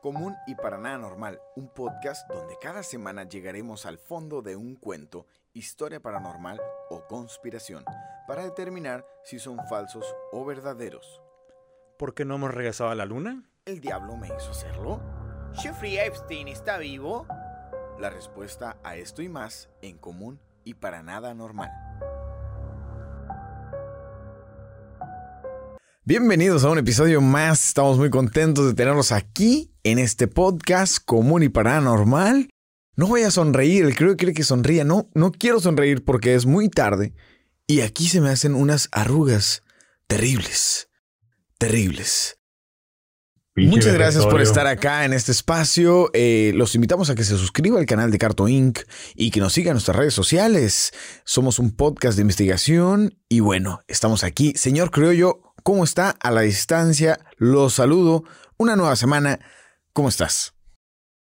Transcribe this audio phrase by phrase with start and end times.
[0.00, 4.76] Común y para nada normal, un podcast donde cada semana llegaremos al fondo de un
[4.76, 6.58] cuento, historia paranormal
[6.88, 7.84] o conspiración,
[8.26, 11.20] para determinar si son falsos o verdaderos.
[11.98, 13.44] ¿Por qué no hemos regresado a la luna?
[13.66, 15.02] ¿El diablo me hizo hacerlo?
[15.52, 17.26] ¿Jeffrey Epstein está vivo?
[17.98, 21.89] La respuesta a esto y más en común y para nada normal.
[26.06, 27.68] Bienvenidos a un episodio más.
[27.68, 32.48] Estamos muy contentos de tenerlos aquí en este podcast común y paranormal.
[32.96, 34.82] No voy a sonreír, el creo que quiere que sonría.
[34.82, 37.12] No, no quiero sonreír porque es muy tarde
[37.66, 39.62] y aquí se me hacen unas arrugas
[40.06, 40.88] terribles.
[41.58, 42.40] Terribles.
[43.56, 46.10] Muchas gracias por estar acá en este espacio.
[46.14, 48.80] Eh, los invitamos a que se suscriba al canal de Carto Inc.
[49.14, 50.92] y que nos siga en nuestras redes sociales.
[51.24, 54.54] Somos un podcast de investigación y bueno, estamos aquí.
[54.56, 56.14] Señor Criollo, ¿Cómo está?
[56.22, 58.24] A la distancia, los saludo.
[58.58, 59.38] Una nueva semana.
[59.92, 60.54] ¿Cómo estás?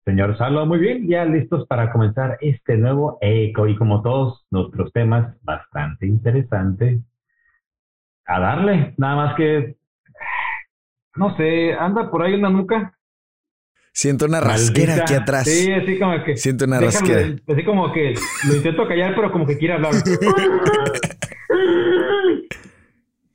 [0.05, 4.93] Señor Salo, muy bien, ya listos para comenzar este nuevo eco y como todos nuestros
[4.93, 7.01] temas, bastante interesante.
[8.25, 9.77] A darle, nada más que,
[11.17, 12.97] no sé, anda por ahí una nuca.
[13.93, 15.45] Siento una rasquera aquí atrás.
[15.45, 16.37] Sí, así como que.
[16.37, 17.37] Siento una rasquera.
[17.47, 18.15] Así como que
[18.49, 19.93] lo intento callar, pero como que quiere hablar.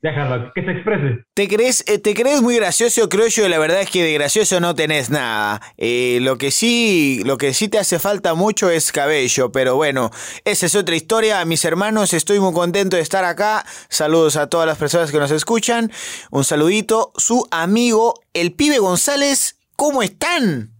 [0.06, 1.24] Déjalo, que se exprese.
[1.34, 3.48] ¿Te crees, eh, te crees muy gracioso, creo yo?
[3.48, 5.60] La verdad es que de gracioso no tenés nada.
[5.78, 10.10] Eh, lo, que sí, lo que sí te hace falta mucho es cabello, pero bueno,
[10.44, 11.44] esa es otra historia.
[11.44, 13.64] Mis hermanos, estoy muy contento de estar acá.
[13.88, 15.90] Saludos a todas las personas que nos escuchan.
[16.30, 17.10] Un saludito.
[17.16, 20.70] Su amigo, el pibe González, ¿cómo están?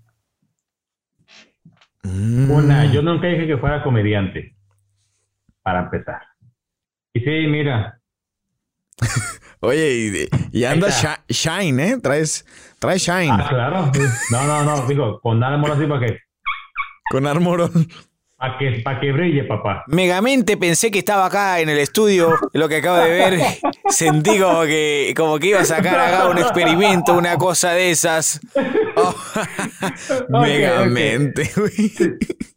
[2.04, 4.54] Una, yo nunca dije que fuera comediante.
[5.62, 6.22] Para empezar.
[7.12, 7.95] Y sí, mira,
[9.60, 10.88] Oye, y, anda
[11.28, 11.96] Shine, ¿eh?
[12.02, 12.44] Traes,
[12.78, 13.30] traes Shine.
[13.30, 13.92] Ah, claro.
[14.30, 16.18] No, no, no, digo, con armor así para que.
[17.10, 17.70] Con armor.
[18.36, 19.84] Para que, para que brille, papá.
[19.86, 23.40] Megamente pensé que estaba acá en el estudio, lo que acabo de ver.
[23.88, 28.40] Sentí como que, como que iba a sacar acá un experimento, una cosa de esas.
[28.98, 30.40] Oh.
[30.40, 31.50] Megamente,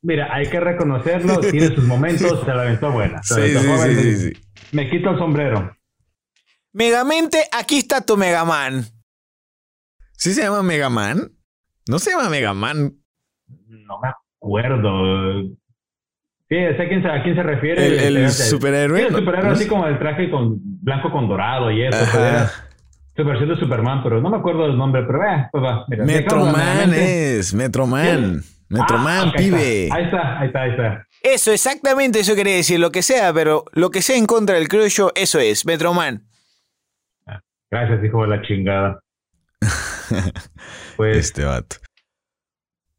[0.01, 3.21] Mira, hay que reconocerlo, tiene sus momentos, se la aventó buena.
[3.21, 4.33] sí, sí, sí, sí,
[4.71, 5.75] Me quito el sombrero.
[6.73, 8.85] Megamente, aquí está tu Megaman.
[10.13, 11.31] ¿Sí se llama Megaman?
[11.87, 12.93] ¿No se llama Megaman?
[13.67, 15.43] No me acuerdo.
[16.49, 18.07] Sí, sé a quién, a quién se refiere.
[18.07, 19.07] El, el, superhéroe.
[19.07, 21.97] el superhéroe así como el traje con blanco con dorado y eso.
[23.15, 25.85] Su versión de Superman, pero no me acuerdo del nombre, pero eh, pues va.
[26.05, 28.41] Metroman es, Metroman.
[28.69, 29.89] Metroman, ah, pibe.
[29.91, 31.07] Ahí está, ahí está, ahí está.
[31.21, 34.69] Eso, exactamente eso quería decir, lo que sea, pero lo que sea en contra del
[34.69, 36.28] criollo, eso es, Metroman.
[37.71, 38.99] Gracias, hijo de la chingada.
[40.97, 41.17] pues.
[41.17, 41.77] Este vato.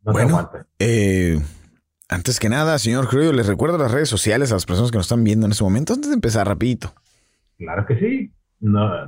[0.03, 1.39] bueno, eh,
[2.09, 5.07] antes que nada, señor Cruz, les recuerdo las redes sociales a las personas que nos
[5.07, 6.93] están viendo en este momento antes de empezar rapidito.
[7.59, 8.33] Claro que sí.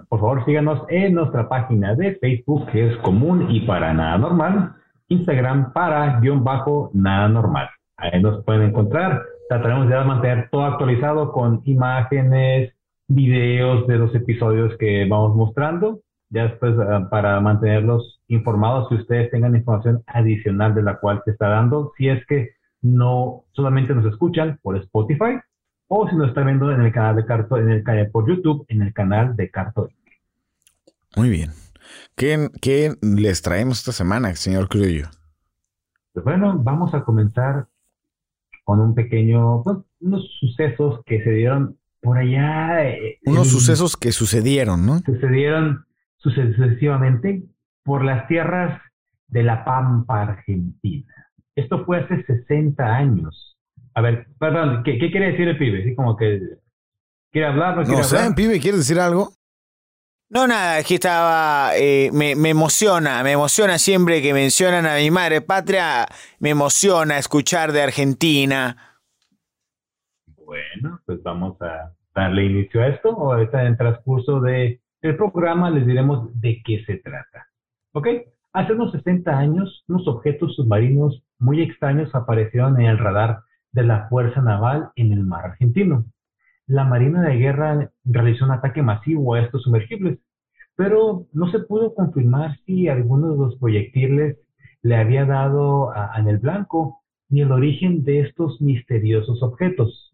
[0.09, 4.75] por favor, síganos en nuestra página de Facebook, que es común y para nada normal.
[5.09, 7.69] Instagram para guion bajo nada normal.
[7.97, 9.23] Ahí nos pueden encontrar.
[9.49, 12.73] Trataremos de mantener todo actualizado con imágenes,
[13.15, 16.00] videos de los episodios que vamos mostrando,
[16.31, 21.33] ya después ah, para mantenerlos informados si ustedes tengan información adicional de la cual se
[21.33, 22.50] está dando, si es que
[22.81, 25.39] no solamente nos escuchan por Spotify
[25.89, 28.65] o si nos están viendo en el canal de Carto, en el canal por YouTube,
[28.69, 29.89] en el canal de Carto.
[31.17, 31.50] Muy bien.
[32.17, 35.09] ¿Qué, ¿Qué, les traemos esta semana, señor Cruz?
[36.15, 37.67] Pues bueno, vamos a comenzar
[38.65, 42.84] con un pequeño, pues, unos sucesos que se dieron por allá.
[42.84, 44.98] Eh, Unos sucesos que sucedieron, ¿no?
[44.98, 45.86] Sucedieron
[46.18, 47.42] sucesivamente
[47.84, 48.80] por las tierras
[49.28, 51.12] de la Pampa Argentina.
[51.56, 53.56] Esto fue hace 60 años.
[53.94, 55.84] A ver, perdón, ¿qué, quiere decir el pibe?
[55.84, 55.94] ¿Sí?
[55.94, 56.40] Como que
[57.30, 59.32] quiere hablar, no, quiere no sé, pibe, ¿quieres decir algo?
[60.30, 65.10] No, nada, aquí estaba, eh, me, me, emociona, me emociona siempre que mencionan a mi
[65.10, 66.06] madre patria,
[66.38, 68.92] me emociona escuchar de Argentina.
[70.44, 73.11] Bueno, pues vamos a darle inicio a esto.
[73.11, 77.47] Ahorita en transcurso del programa les diremos de qué se trata.
[77.93, 78.09] ¿Ok?
[78.53, 83.41] Hace unos 60 años, unos objetos submarinos muy extraños aparecieron en el radar
[83.73, 86.05] de la Fuerza Naval en el mar argentino.
[86.67, 90.19] La Marina de Guerra realizó un ataque masivo a estos sumergibles,
[90.77, 94.39] pero no se pudo confirmar si alguno de los proyectiles
[94.83, 97.01] le había dado a, en el blanco
[97.32, 100.12] ni el origen de estos misteriosos objetos.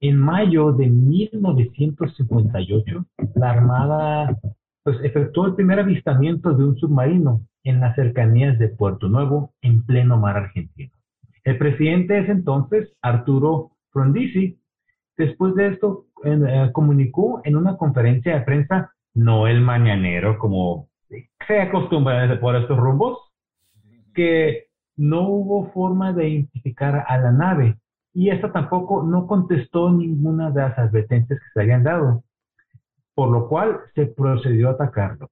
[0.00, 3.04] En mayo de 1958,
[3.34, 4.34] la Armada
[4.82, 9.84] pues, efectuó el primer avistamiento de un submarino en las cercanías de Puerto Nuevo, en
[9.84, 10.92] pleno mar argentino.
[11.44, 14.58] El presidente de ese entonces, Arturo Frondizi,
[15.18, 20.88] después de esto eh, comunicó en una conferencia de prensa, no el mañanero como
[21.46, 23.18] se acostumbra por estos rumbos,
[24.14, 24.63] que
[24.96, 27.78] no hubo forma de identificar a la nave
[28.14, 32.22] y esta tampoco no contestó ninguna de las advertencias que se habían dado,
[33.14, 35.28] por lo cual se procedió a atacarlo.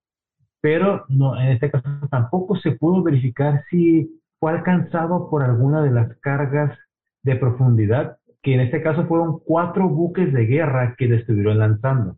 [0.61, 5.93] Pero no, en este caso tampoco se pudo verificar si fue alcanzado por alguna de
[5.93, 6.76] las cargas
[7.23, 12.17] de profundidad, que en este caso fueron cuatro buques de guerra que le estuvieron lanzando.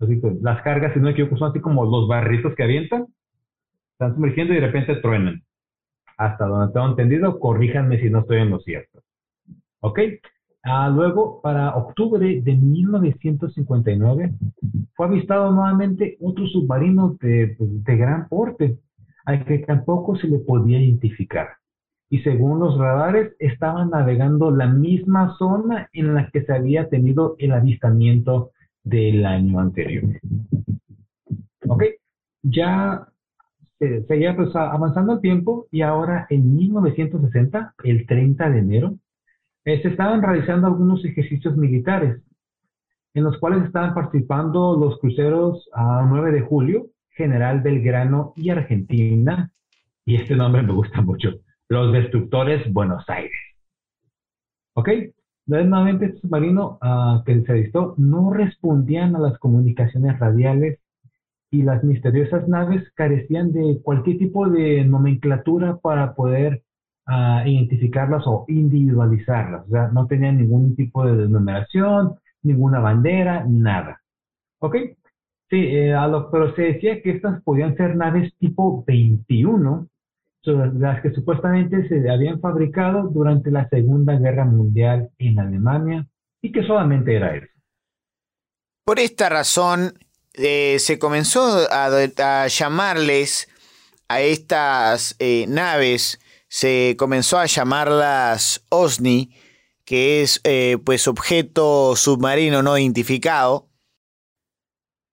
[0.00, 3.06] Así que las cargas, si no me equivoco, son así como los barritos que avientan,
[3.92, 5.42] están sumergiendo y de repente truenan.
[6.16, 9.00] Hasta donde tengo entendido, corríjanme si no estoy en lo cierto.
[9.80, 10.00] ¿Ok?
[10.62, 14.32] Ah, luego, para octubre de 1959,
[14.94, 18.78] fue avistado nuevamente otro submarino de, pues, de gran porte,
[19.26, 21.48] al que tampoco se le podía identificar.
[22.08, 27.34] Y según los radares, estaban navegando la misma zona en la que se había tenido
[27.38, 28.52] el avistamiento
[28.82, 30.04] del año anterior.
[31.66, 31.84] ¿Ok?
[32.42, 33.08] Ya
[33.88, 38.94] se seguía pues, avanzando el tiempo y ahora en 1960, el 30 de enero,
[39.64, 42.22] eh, se estaban realizando algunos ejercicios militares,
[43.14, 49.50] en los cuales estaban participando los cruceros a 9 de julio, General Belgrano y Argentina,
[50.04, 51.30] y este nombre me gusta mucho,
[51.68, 53.32] los destructores Buenos Aires.
[54.74, 54.88] ¿Ok?
[55.46, 60.78] Nuevamente, este submarino uh, que se avistó no respondían a las comunicaciones radiales
[61.54, 66.64] y las misteriosas naves carecían de cualquier tipo de nomenclatura para poder
[67.06, 69.66] a identificarlas o individualizarlas.
[69.66, 74.00] O sea, no tenían ningún tipo de denominación, ninguna bandera, nada.
[74.58, 74.76] ¿Ok?
[75.48, 75.94] Sí, eh,
[76.32, 79.86] pero se decía que estas podían ser naves tipo 21,
[80.44, 86.06] las que supuestamente se habían fabricado durante la Segunda Guerra Mundial en Alemania
[86.42, 87.46] y que solamente era eso.
[88.84, 89.92] Por esta razón,
[90.34, 93.48] eh, se comenzó a, llamarles
[94.08, 96.18] a estas eh, naves
[96.54, 99.34] se comenzó a llamarlas OSNI,
[99.84, 103.68] que es eh, pues objeto submarino no identificado.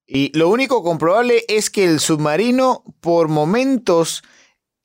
[0.06, 4.22] Y lo único comprobable es que el submarino por momentos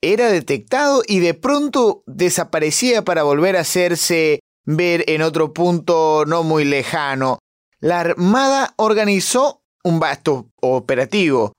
[0.01, 6.41] era detectado y de pronto desaparecía para volver a hacerse ver en otro punto no
[6.41, 7.37] muy lejano.
[7.79, 11.53] La Armada organizó un vasto operativo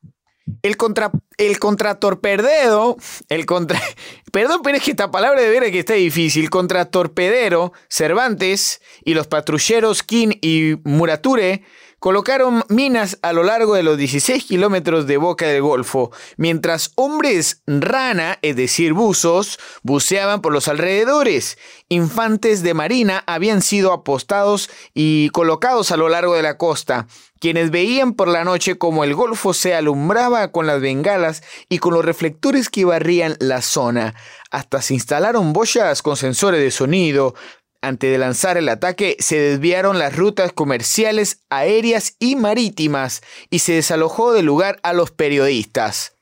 [0.63, 2.97] el contra el contratorpedero,
[3.29, 3.81] el contra
[4.33, 6.51] Perdón, pero es que esta palabra de veras que está difícil.
[6.51, 11.63] Contratorpedero, Cervantes y los patrulleros King y Murature
[11.99, 17.63] colocaron minas a lo largo de los 16 kilómetros de boca del Golfo, mientras hombres
[17.67, 21.59] rana, es decir, buzos, buceaban por los alrededores.
[21.89, 27.07] Infantes de marina habían sido apostados y colocados a lo largo de la costa,
[27.41, 31.95] quienes veían por la noche como el Golfo se alumbraba con las bengalas y con
[31.95, 34.15] los reflectores que barrían la zona.
[34.51, 37.35] Hasta se instalaron boyas con sensores de sonido,
[37.81, 43.73] antes de lanzar el ataque, se desviaron las rutas comerciales, aéreas y marítimas y se
[43.73, 46.18] desalojó del lugar a los periodistas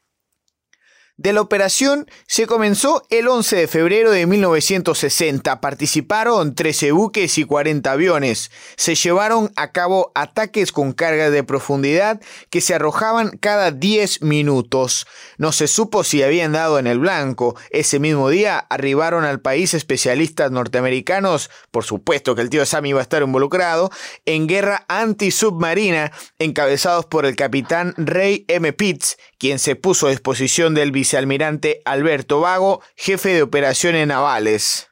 [1.19, 5.61] de la operación se comenzó el 11 de febrero de 1960.
[5.63, 8.51] Participaron 13 buques y 40 aviones.
[8.77, 12.21] Se llevaron a cabo ataques con cargas de profundidad
[12.51, 15.07] que se arrojaban cada 10 minutos.
[15.39, 17.57] No se supo si habían dado en el blanco.
[17.71, 23.01] Ese mismo día arribaron al país especialistas norteamericanos, por supuesto que el tío Sam iba
[23.01, 23.91] a estar involucrado,
[24.27, 28.73] en guerra antisubmarina, encabezados por el capitán Ray M.
[28.75, 34.89] Pitts, quien se puso a disposición del vicealmirante Alberto Vago, jefe de operaciones navales.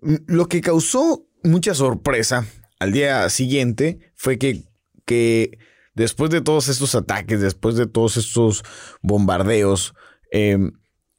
[0.00, 2.46] Lo que causó mucha sorpresa
[2.80, 4.64] al día siguiente fue que,
[5.06, 5.58] que
[5.94, 8.64] después de todos estos ataques, después de todos estos
[9.02, 9.94] bombardeos,
[10.32, 10.72] em,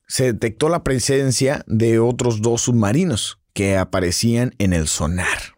[0.07, 5.55] se detectó la presencia de otros dos submarinos que aparecían en el sonar.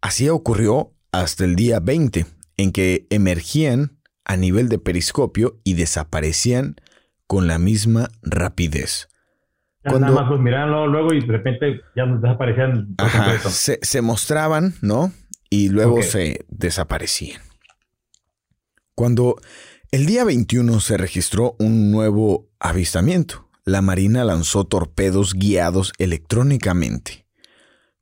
[0.00, 3.97] Así ocurrió hasta el día 20, en que emergían
[4.28, 6.76] a nivel de periscopio y desaparecían
[7.26, 9.08] con la misma rapidez.
[9.82, 12.96] Cuando, Nada más pues luego y de repente ya desaparecían.
[13.82, 15.12] se, mostraban, ¿no?
[15.50, 17.40] Y luego se desaparecían.
[18.94, 19.36] Cuando
[19.90, 27.27] el día 21 se registró un nuevo avistamiento, la Marina lanzó torpedos guiados electrónicamente.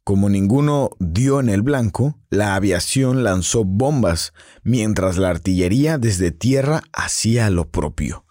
[0.06, 6.84] Como ninguno dio en el blanco, la aviación lanzó bombas, mientras la artillería desde tierra
[6.92, 8.24] hacía lo propio.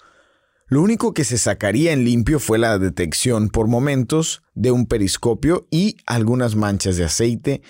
[0.67, 5.67] Lo único que se sacaría en limpio fue la detección por momentos de un periscopio
[5.69, 7.61] y algunas manchas de aceite.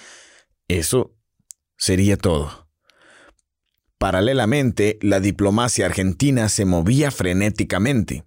[0.67, 1.15] Eso
[1.75, 2.69] sería todo.
[3.97, 8.23] Paralelamente, la diplomacia argentina se movía frenéticamente.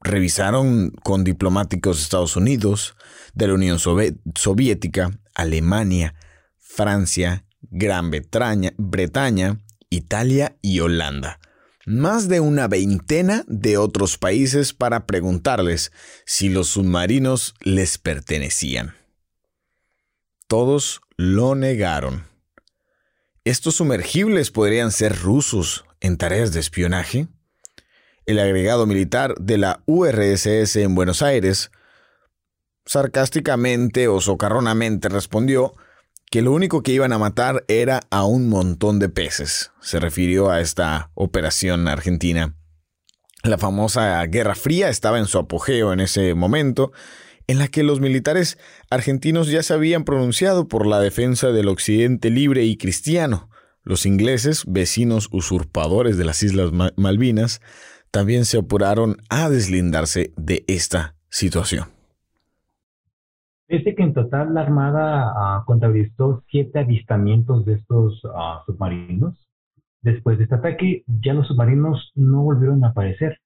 [0.00, 2.96] Revisaron con diplomáticos de Estados Unidos,
[3.34, 6.14] de la Unión Soviética, Alemania,
[6.58, 11.40] Francia, Gran Bretaña, Bretaña, Italia y Holanda
[11.90, 15.92] más de una veintena de otros países para preguntarles
[16.24, 18.94] si los submarinos les pertenecían.
[20.46, 22.26] Todos lo negaron.
[23.44, 27.28] ¿Estos sumergibles podrían ser rusos en tareas de espionaje?
[28.26, 31.70] El agregado militar de la URSS en Buenos Aires
[32.86, 35.74] sarcásticamente o socarronamente respondió
[36.30, 39.72] que lo único que iban a matar era a un montón de peces.
[39.80, 42.54] Se refirió a esta operación argentina.
[43.42, 46.92] La famosa Guerra Fría estaba en su apogeo en ese momento,
[47.46, 48.58] en la que los militares
[48.90, 53.50] argentinos ya se habían pronunciado por la defensa del occidente libre y cristiano.
[53.82, 57.60] Los ingleses, vecinos usurpadores de las Islas Malvinas,
[58.10, 61.84] también se apuraron a deslindarse de esta situación.
[63.68, 69.38] Dice que en total la Armada uh, contabilizó siete avistamientos de estos ah, submarinos.
[70.02, 73.38] Después de este ataque, ya los submarinos no volvieron a aparecer,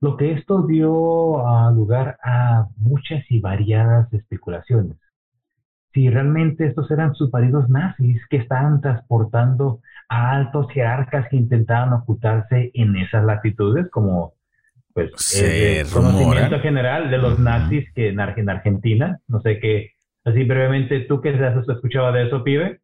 [0.00, 4.96] lo que esto dio ah, lugar a muchas y variadas especulaciones.
[5.94, 9.80] Si realmente estos eran submarinos nazis que estaban transportando
[10.12, 14.34] a altos jerarcas que intentaban ocultarse en esas latitudes, como
[14.92, 19.92] pues el conocimiento general de los nazis que en, Argentina, no sé qué,
[20.22, 22.80] así brevemente, ¿tú qué has escuchado de eso, pibe?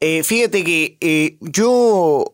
[0.00, 2.24] Eh, fíjate que eh, yo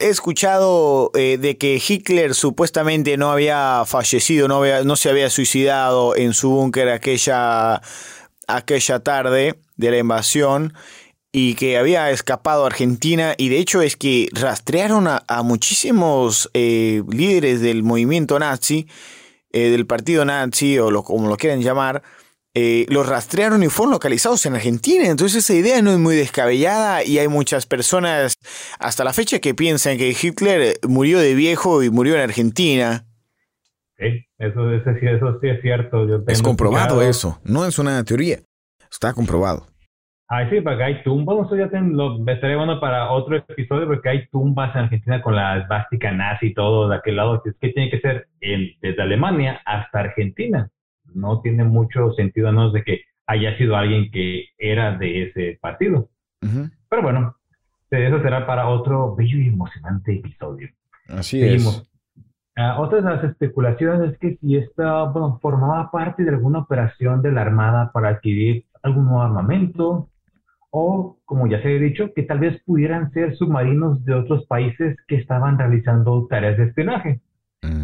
[0.00, 5.30] he escuchado eh, de que Hitler supuestamente no había fallecido, no, había, no se había
[5.30, 7.80] suicidado en su búnker aquella,
[8.48, 10.72] aquella tarde de la invasión
[11.36, 17.02] y que había escapado a Argentina y de hecho es que rastrearon a, muchísimos eh,
[17.10, 18.86] líderes del movimiento nazi,
[19.52, 22.02] eh, del partido nazi o como lo quieran llamar,
[22.54, 25.08] eh, los rastrearon y fueron localizados en Argentina.
[25.08, 28.34] Entonces esa idea no es muy descabellada y hay muchas personas
[28.78, 33.06] hasta la fecha que piensan que Hitler murió de viejo y murió en Argentina.
[33.98, 34.90] Sí, eso, eso,
[35.40, 36.06] sí es cierto.
[36.28, 38.38] es comprobado eso, no es una teoría,
[38.88, 39.73] está comprobado.
[40.28, 44.08] Ay, sí, porque hay tumbas, no sé, ya lo estaría bueno para otro episodio porque
[44.08, 47.42] hay tumbas en Argentina con la esvástica nazi y todo de aquel lado.
[47.44, 50.70] Es que tiene que ser desde Alemania hasta Argentina.
[51.14, 55.58] No tiene mucho sentido a menos de que haya sido alguien que era de ese
[55.60, 56.08] partido.
[56.88, 57.36] Pero bueno,
[57.90, 60.68] eso será para otro bello y emocionante episodio.
[61.08, 61.86] Así es.
[62.56, 67.20] Uh, otra de las especulaciones es que si esta bueno, formaba parte de alguna operación
[67.20, 70.08] de la Armada para adquirir algún nuevo armamento,
[70.76, 74.96] o, como ya se ha dicho, que tal vez pudieran ser submarinos de otros países
[75.06, 77.20] que estaban realizando tareas de espionaje.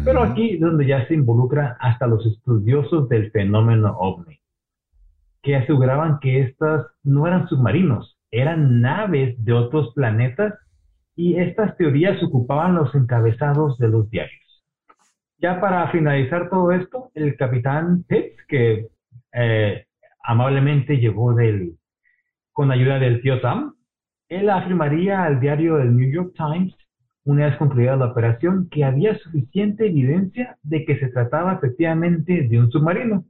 [0.03, 4.41] Pero aquí es donde ya se involucra hasta los estudiosos del fenómeno ovni,
[5.41, 10.53] que aseguraban que estas no eran submarinos, eran naves de otros planetas
[11.15, 14.65] y estas teorías ocupaban los encabezados de los diarios.
[15.37, 18.87] Ya para finalizar todo esto, el capitán Pitts, que
[19.33, 19.85] eh,
[20.23, 21.77] amablemente llegó del
[22.53, 23.75] con ayuda del tío Sam,
[24.29, 26.73] él afirmaría al diario del New York Times,
[27.25, 32.59] una vez concluida la operación, que había suficiente evidencia de que se trataba efectivamente de
[32.59, 33.25] un submarino,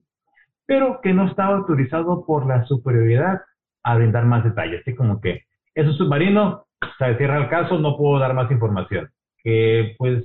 [0.66, 3.42] pero que no estaba autorizado por la superioridad
[3.84, 4.82] a brindar más detalles.
[4.82, 5.42] Así como que
[5.74, 6.66] es un submarino,
[6.98, 9.10] se cierra el caso, no puedo dar más información.
[9.44, 10.24] Que pues,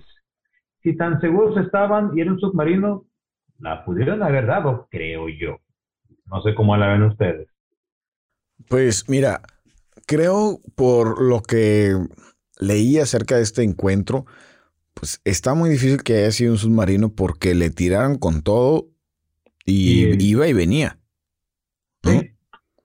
[0.83, 3.05] si tan seguros estaban y era un submarino,
[3.59, 5.57] la pudieron haber dado, creo yo.
[6.26, 7.49] No sé cómo la ven ustedes.
[8.68, 9.42] Pues mira,
[10.06, 11.94] creo por lo que
[12.58, 14.26] leí acerca de este encuentro,
[14.94, 18.87] pues está muy difícil que haya sido un submarino porque le tiraron con todo
[19.64, 20.99] y, iba y venía.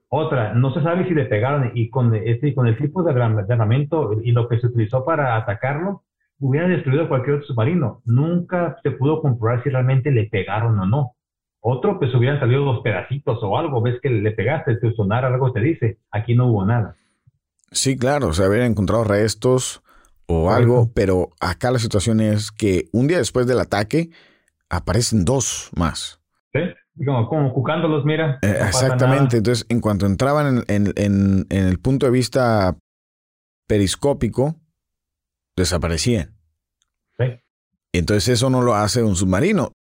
[0.09, 4.19] Otra, no se sabe si le pegaron y con, este, con el tipo de armamento
[4.21, 6.03] y lo que se utilizó para atacarlo,
[6.39, 8.01] hubiera destruido cualquier otro submarino.
[8.03, 11.15] Nunca se pudo comprobar si realmente le pegaron o no.
[11.61, 15.53] Otro, pues hubieran salido dos pedacitos o algo, ves que le pegaste, te sonar algo
[15.53, 16.95] te dice, aquí no hubo nada.
[17.71, 19.81] Sí, claro, se habrían encontrado restos
[20.25, 24.09] o algo, pero acá la situación es que un día después del ataque
[24.69, 26.19] aparecen dos más.
[26.51, 26.59] Sí,
[27.05, 28.39] como, como cucándolos, mira.
[28.41, 32.75] Eh, exactamente, entonces en cuanto entraban en, en el punto de vista
[33.67, 34.55] periscópico,
[35.55, 36.35] desaparecían.
[37.93, 39.73] Entonces eso no lo hace un submarino.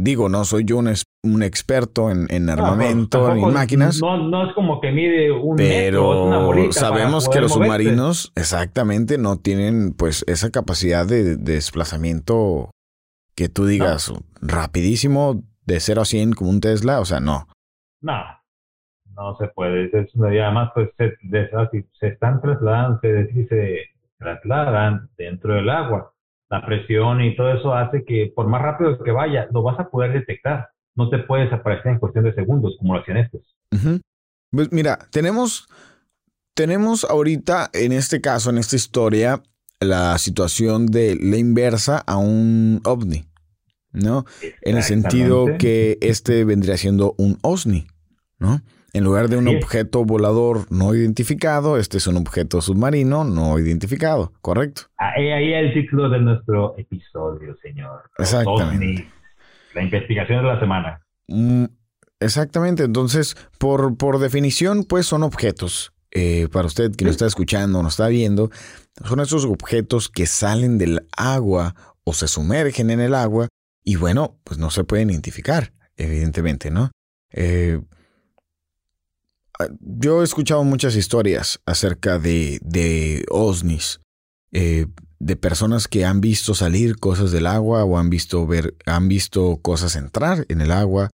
[0.00, 0.92] Digo, no soy yo un,
[1.24, 4.00] un experto en, en armamento, en máquinas.
[4.00, 9.92] No, no es como que mide un pero sabemos que los submarinos exactamente no tienen
[9.94, 12.70] pues esa capacidad de, desplazamiento
[13.34, 17.48] que tú digas rapidísimo de 0 a 100 como un Tesla, o sea, no.
[18.00, 18.22] No,
[19.16, 19.90] no se puede.
[19.92, 21.16] y además, pues se,
[21.98, 23.80] se están trasladando, se, se
[24.18, 26.12] trasladan dentro del agua
[26.50, 29.88] la presión y todo eso hace que por más rápido que vaya, lo vas a
[29.88, 30.68] poder detectar.
[30.94, 33.42] No te puedes aparecer en cuestión de segundos como lo hacían estos.
[34.50, 35.68] Pues mira, tenemos,
[36.54, 39.42] tenemos ahorita, en este caso, en esta historia,
[39.80, 43.26] la situación de la inversa a un ovni,
[43.92, 44.24] ¿no?
[44.62, 47.86] En el sentido que este vendría siendo un OSNI,
[48.38, 48.60] ¿no?
[48.98, 54.32] En lugar de un objeto volador no identificado, este es un objeto submarino no identificado,
[54.40, 54.82] ¿correcto?
[54.96, 58.10] Ahí, ahí el título de nuestro episodio, señor.
[58.18, 59.08] Exactamente.
[59.72, 61.00] La investigación de la semana.
[61.28, 61.66] Mm,
[62.18, 65.92] exactamente, entonces, por, por definición, pues son objetos.
[66.10, 68.50] Eh, para usted que nos está escuchando, nos está viendo,
[69.04, 73.46] son esos objetos que salen del agua o se sumergen en el agua
[73.84, 76.90] y bueno, pues no se pueden identificar, evidentemente, ¿no?
[77.30, 77.78] Eh,
[79.80, 84.00] yo he escuchado muchas historias acerca de, de OSNIs,
[84.52, 84.86] eh,
[85.18, 89.58] de personas que han visto salir cosas del agua o han visto ver, han visto
[89.62, 91.10] cosas entrar en el agua.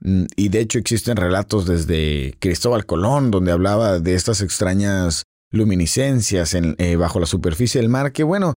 [0.00, 6.54] Mm, y de hecho existen relatos desde Cristóbal Colón, donde hablaba de estas extrañas luminiscencias
[6.54, 8.54] en, eh, bajo la superficie del mar, que bueno,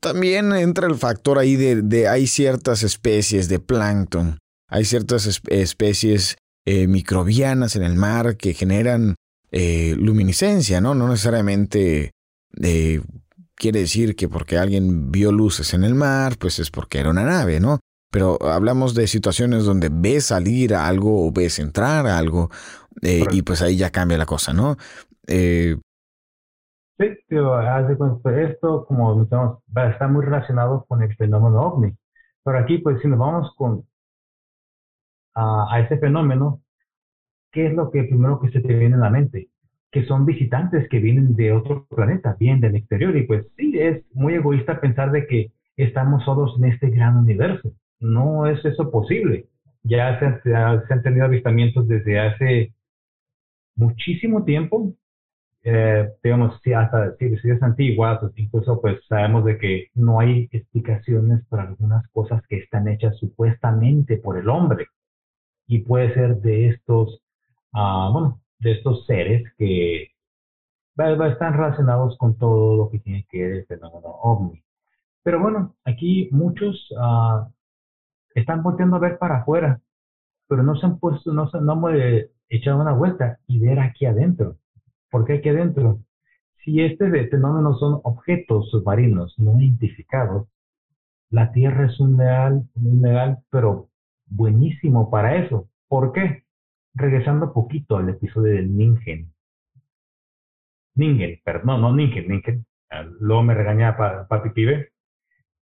[0.00, 6.36] también entra el factor ahí de, de hay ciertas especies de plancton, hay ciertas especies
[6.66, 9.14] eh, microbianas en el mar que generan
[9.52, 10.96] eh, luminiscencia, ¿no?
[10.96, 12.10] No necesariamente
[12.60, 13.00] eh,
[13.54, 17.22] quiere decir que porque alguien vio luces en el mar, pues es porque era una
[17.22, 17.78] nave, ¿no?
[18.10, 22.50] Pero hablamos de situaciones donde ves salir a algo o ves entrar a algo
[23.02, 24.76] y pues ahí ya cambia la cosa, ¿no?
[25.28, 25.76] sí,
[27.28, 29.58] tío, esto, como mencionamos,
[29.92, 31.92] está muy relacionado con el fenómeno ovni.
[32.42, 33.84] Pero aquí, pues, si nos vamos con
[35.36, 36.62] a, ese fenómeno,
[37.56, 39.48] ¿qué es lo que primero que se te viene a la mente?
[39.90, 43.16] Que son visitantes que vienen de otro planeta, vienen del exterior.
[43.16, 47.72] Y pues sí, es muy egoísta pensar de que estamos solos en este gran universo.
[47.98, 49.46] No es eso posible.
[49.84, 52.74] Ya se, se han tenido avistamientos desde hace
[53.74, 54.92] muchísimo tiempo.
[55.64, 62.06] Eh, digamos, hasta civilizaciones antiguas, incluso pues sabemos de que no hay explicaciones para algunas
[62.08, 64.88] cosas que están hechas supuestamente por el hombre
[65.66, 67.20] y puede ser de estos,
[68.12, 70.08] bueno, de estos seres que
[70.96, 74.62] están relacionados con todo lo que tiene que ver el fenómeno ovni.
[75.22, 77.46] Pero bueno, aquí muchos uh,
[78.34, 79.80] están volteando a ver para afuera,
[80.48, 84.06] pero no se han puesto, no se no han echado una vuelta y ver aquí
[84.06, 84.56] adentro.
[85.10, 86.00] ¿Por qué aquí adentro?
[86.64, 90.48] Si este fenómeno son objetos submarinos no identificados,
[91.30, 93.88] la Tierra es un leal, un leal, pero
[94.26, 95.68] buenísimo para eso.
[95.88, 96.45] ¿Por qué?
[96.96, 99.30] Regresando poquito al episodio del Ningen.
[100.94, 102.66] Ningen, perdón, no Ningen, Ningen.
[102.90, 104.88] Ah, luego me regaña Papi Pibe.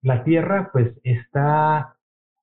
[0.03, 1.97] La Tierra, pues, está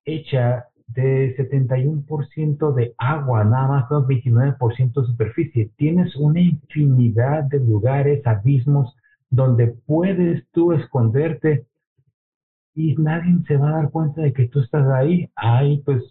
[0.03, 5.71] hecha de 71% de agua, nada más con 29% de superficie.
[5.77, 8.95] Tienes una infinidad de lugares, abismos,
[9.29, 11.67] donde puedes tú esconderte
[12.73, 15.29] y nadie se va a dar cuenta de que tú estás ahí.
[15.35, 16.03] Hay pues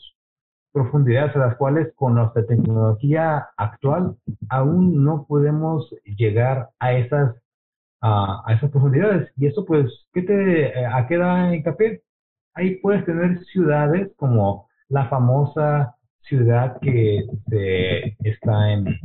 [0.72, 4.16] profundidades a las cuales con nuestra tecnología actual
[4.48, 7.36] aún no podemos llegar a esas
[8.02, 9.30] a, esas profundidades.
[9.36, 12.02] Y eso pues, ¿qué te, a qué da hincapié?
[12.54, 17.24] Ahí puedes tener ciudades como la famosa ciudad que
[18.24, 18.98] está en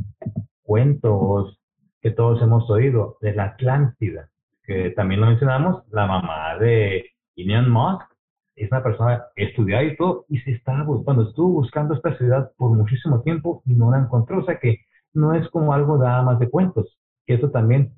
[0.62, 1.58] cuentos
[2.00, 4.28] que todos hemos oído, de la Atlántida,
[4.64, 8.15] que también lo mencionamos, la mamá de Elon Musk
[8.56, 12.70] es una persona estudiada y todo, y se estaba, cuando estuvo buscando esta ciudad por
[12.70, 14.80] muchísimo tiempo y no la encontró, o sea que
[15.12, 17.92] no es como algo nada más de cuentos, que eso también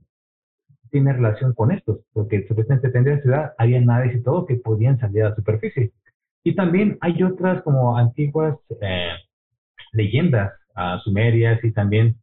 [0.91, 5.23] tiene relación con estos, porque supuestamente tendría ciudad, había naves y todo que podían salir
[5.23, 5.93] a la superficie.
[6.43, 9.13] Y también hay otras como antiguas eh,
[9.93, 12.17] leyendas uh, sumerias y también,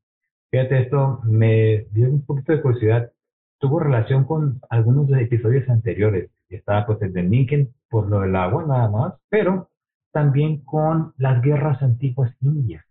[0.52, 3.12] fíjate esto, me dio un poquito de curiosidad,
[3.60, 8.36] tuvo relación con algunos de episodios anteriores estaba pues el de Niken por lo del
[8.36, 9.70] agua nada más, pero
[10.12, 12.84] también con las guerras antiguas indias.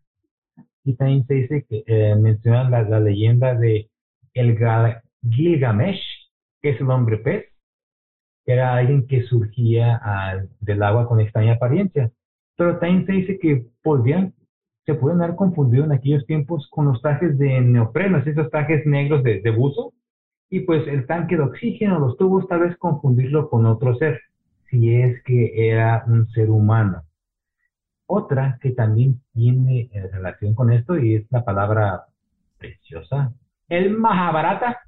[0.83, 3.91] Y también se dice que eh, mencionan la, leyenda de
[4.33, 4.59] el
[5.31, 6.01] Gilgamesh,
[6.63, 7.45] que es el hombre pez,
[8.47, 12.11] era alguien que surgía al- del agua con extraña apariencia.
[12.57, 14.33] Pero también se dice que podían,
[14.87, 19.23] se pueden haber confundido en aquellos tiempos con los trajes de neopreno, esos trajes negros
[19.23, 19.93] de, de buzo,
[20.51, 24.21] y pues el tanque de oxígeno, los tubos, tal vez confundirlo con otro ser,
[24.75, 27.05] si es que era un ser humano.
[28.07, 32.07] Otra que también tiene eh, relación con esto y es la palabra
[32.59, 33.33] preciosa,
[33.69, 34.81] el Mahabharata.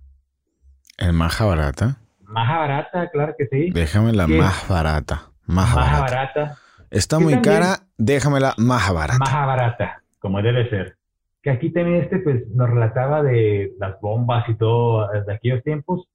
[0.99, 1.99] El más barata.
[2.25, 3.71] Mahabharata, claro que sí.
[3.71, 4.33] Déjamela Sí.
[4.35, 5.31] más barata.
[5.47, 5.93] Más barata.
[6.01, 6.59] Mahabharata.
[6.91, 9.19] Está muy también- cara, déjamela más barata.
[9.19, 10.97] Mahabharata, como debe ser.
[11.43, 15.63] Que aquí también este pues nos relataba de las bombas y todo eh, de aquellos
[15.63, 16.09] tiempos,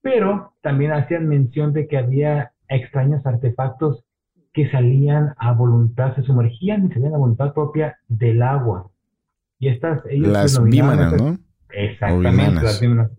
[0.00, 4.04] pero también hacían mención de que había extraños artefactos
[4.52, 8.90] que salían a voluntad, se sumergían y salían a voluntad propia del agua.
[9.58, 10.64] Y estas, ellos Las estas-
[11.16, 11.38] ¿no?
[11.70, 13.10] Exactamente, las bímanas.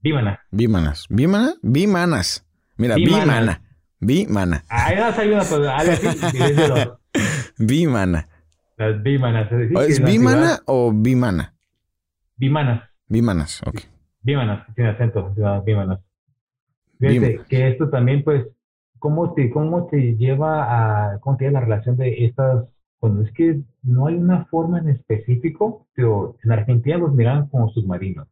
[0.00, 0.38] Bímanas.
[0.50, 1.06] Bímanas.
[1.08, 1.54] ¿Bímana?
[1.62, 2.46] Bímanas.
[2.76, 3.24] Mira, Bímanas.
[3.24, 3.62] bímana.
[4.00, 4.64] Bímana.
[4.68, 6.38] Ahí nos ayuda, pues, algo así,
[7.58, 8.28] Bímana.
[8.76, 9.50] las bímanas.
[9.52, 10.06] es decir, ¿O que ¿Es ciudad-
[10.66, 11.54] o bímana?
[12.36, 12.82] Bímanas.
[13.08, 13.80] Bímanas, ok.
[14.22, 15.32] Bímanas, tiene acento,
[15.64, 16.00] Bímanas.
[17.00, 18.46] Fíjate que esto también, pues,
[18.98, 22.66] ¿cómo te, cómo te lleva a, cómo te lleva la relación de estas,
[22.98, 27.68] cuando es que no hay una forma en específico, pero en Argentina los miran como
[27.70, 28.26] submarinos.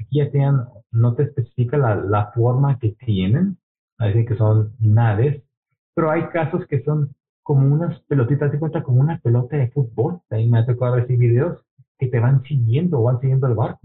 [0.00, 0.60] Aquí ya tienen,
[0.90, 3.58] no te especifica la, la forma que tienen,
[3.98, 5.42] decir que son naves,
[5.94, 10.20] pero hay casos que son como unas pelotitas, te cuenta como una pelota de fútbol,
[10.28, 11.58] también me ha tocado ver videos
[11.98, 13.80] que te van siguiendo van siguiendo el barco.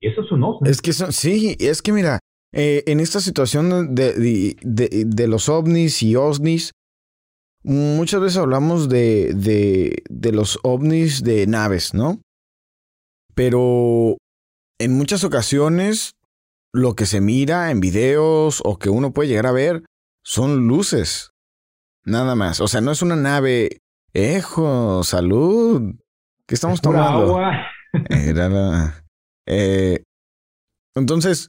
[0.00, 0.64] Y eso es un oso.
[0.64, 2.18] Es que son- sí, es que mira,
[2.54, 6.72] eh, en esta situación de, de- de- de los ovnis y osnis,
[7.64, 12.20] muchas veces hablamos de, de, de los ovnis de naves, ¿no?
[13.34, 14.16] Pero
[14.78, 16.12] en muchas ocasiones
[16.72, 19.84] lo que se mira en videos o que uno puede llegar a ver
[20.24, 21.30] son luces.
[22.04, 22.60] Nada más.
[22.60, 23.78] O sea, no es una nave.
[24.12, 25.94] Ejo, salud.
[26.46, 27.22] ¿Qué estamos tomando?
[27.36, 27.66] agua.
[28.10, 29.04] Era la-
[29.46, 30.02] eh,
[30.96, 31.48] entonces,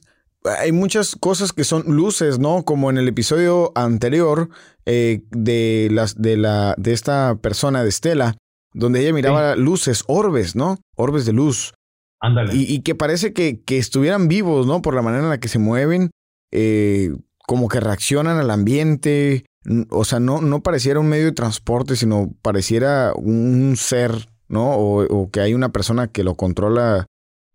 [0.58, 2.64] hay muchas cosas que son luces, ¿no?
[2.64, 4.48] Como en el episodio anterior
[4.84, 8.36] eh, de, las, de, la, de esta persona, de Estela,
[8.72, 10.78] donde ella miraba luces, orbes, ¿no?
[10.96, 11.74] Orbes de luz.
[12.20, 12.54] Ándale.
[12.54, 14.82] Y, y que parece que, que estuvieran vivos, ¿no?
[14.82, 16.10] Por la manera en la que se mueven,
[16.52, 17.10] eh,
[17.46, 19.44] como que reaccionan al ambiente.
[19.90, 24.72] O sea, no, no pareciera un medio de transporte, sino pareciera un ser, ¿no?
[24.72, 27.06] O, o que hay una persona que lo controla.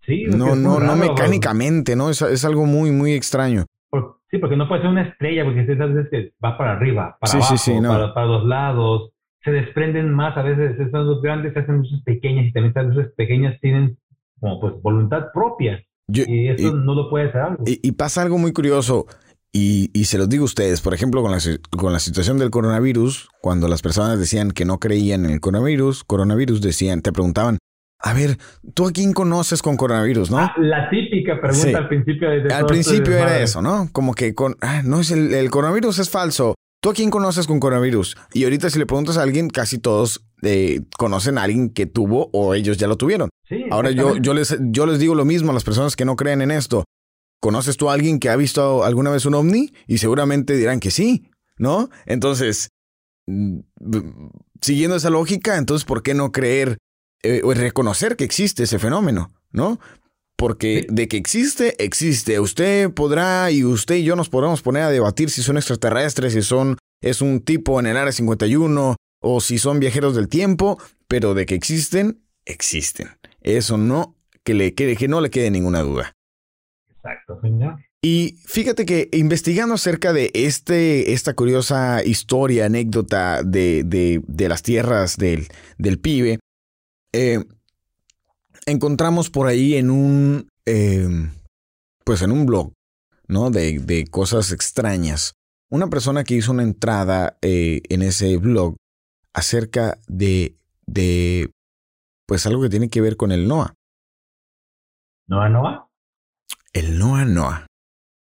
[0.05, 2.09] Sí, No, no, no raro, mecánicamente, ¿no?
[2.09, 3.65] Es, es algo muy, muy extraño.
[3.89, 7.31] por- sí, porque no puede ser una estrella, porque esas veces va para arriba, para
[7.31, 7.89] Sí, sí, abajo, sí, no.
[7.89, 9.11] para, para los lados.
[9.43, 12.85] Se desprenden más, a veces estas luces grandes se hacen luces pequeñas y también estas
[12.95, 13.97] luces pequeñas tienen
[14.39, 15.83] como pues voluntad propia.
[16.07, 17.63] Yo- Y eso y- no lo puede hacer algo.
[17.65, 19.05] Y, y pasa algo muy curioso,
[19.53, 21.39] y, y se los digo a ustedes, por ejemplo, con la,
[21.77, 26.03] con la situación del coronavirus, cuando las personas decían que no creían en el coronavirus,
[26.05, 27.57] coronavirus decían, te preguntaban,
[28.03, 28.37] a ver,
[28.73, 30.39] ¿tú a quién conoces con coronavirus, no?
[30.39, 31.73] Ah, la típica pregunta Sí.
[31.73, 33.89] al principio de, Al este principio era eso, ¿no?
[33.91, 36.55] Como que con, ah, no es el, el coronavirus es falso.
[36.81, 38.17] ¿Tú a quién conoces con coronavirus?
[38.33, 42.31] Y ahorita si le preguntas a alguien, casi todos eh, conocen a alguien que tuvo
[42.33, 43.29] o ellos ya lo tuvieron.
[43.47, 46.15] Sí, Ahora yo, yo, les, yo les digo lo mismo a las personas que no
[46.15, 46.83] creen en esto.
[47.39, 49.73] ¿Conoces tú a alguien que ha visto alguna vez un ovni?
[49.85, 51.89] Y seguramente dirán que sí, ¿no?
[52.07, 52.69] Entonces,
[53.27, 53.59] mm,
[54.61, 56.77] siguiendo esa lógica, entonces, ¿por qué no creer
[57.23, 59.79] eh, reconocer que existe ese fenómeno, ¿no?
[60.37, 62.39] Porque de que existe, existe.
[62.39, 66.41] Usted podrá y usted y yo nos podremos poner a debatir si son extraterrestres, si
[66.41, 71.33] son es un tipo en el área 51 o si son viajeros del tiempo, pero
[71.35, 73.09] de que existen, existen.
[73.41, 76.13] Eso no que le que no le quede ninguna duda.
[76.89, 77.77] Exacto, señor.
[78.03, 84.63] Y fíjate que investigando acerca de este, esta curiosa historia, anécdota de, de- de las
[84.63, 86.39] tierras del, del pibe,
[87.13, 87.43] eh,
[88.65, 91.07] encontramos por ahí en un, eh,
[92.05, 92.73] pues en un blog,
[93.27, 93.49] ¿no?
[93.49, 95.33] De, de cosas extrañas.
[95.69, 98.75] Una persona que hizo una entrada eh, en ese blog
[99.33, 101.51] acerca de, de,
[102.27, 103.73] pues algo que tiene que ver con el Noah.
[105.27, 105.89] ¿Noa, Noa?
[106.73, 107.67] El Noa Noa.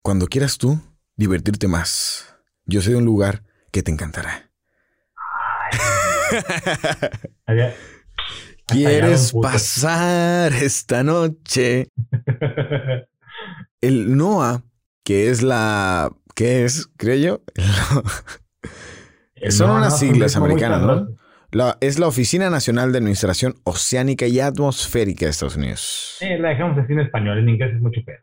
[0.03, 0.79] Cuando quieras tú
[1.15, 4.51] divertirte más, yo sé de un lugar que te encantará.
[7.45, 7.75] Había-
[8.71, 11.87] ¿Quieres pasar esta noche?
[13.81, 14.63] El NOAA,
[15.03, 16.11] que es la...
[16.35, 16.87] ¿Qué es?
[16.97, 17.41] Creo yo.
[19.49, 21.07] Son unas siglas americanas, ¿no?
[21.51, 26.17] La- es la Oficina Nacional de Administración Oceánica y Atmosférica de Estados Unidos.
[26.21, 28.19] Eh, la dejamos así en español, en inglés es mucho pedo.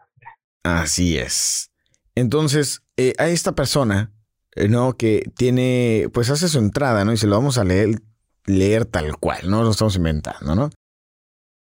[0.63, 1.71] Así es.
[2.15, 4.13] Entonces, eh, a esta persona,
[4.57, 4.97] eh, ¿no?
[4.97, 7.13] Que tiene, pues hace su entrada, ¿no?
[7.13, 8.01] Y se lo vamos a leer,
[8.49, 9.63] leer tal cual, ¿no?
[9.63, 10.71] Lo estamos inventando, ¿no?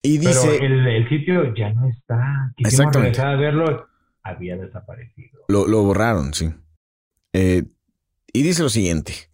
[0.03, 0.59] Y dice...
[0.59, 2.53] Pero el, el sitio ya no está.
[2.57, 3.21] Quisimos Exactamente.
[3.21, 3.89] a verlo.
[4.25, 5.41] Había desaparecido.
[5.49, 6.53] Lo, lo borraron, sí.
[7.33, 7.65] Eh,
[8.33, 9.31] y dice lo siguiente.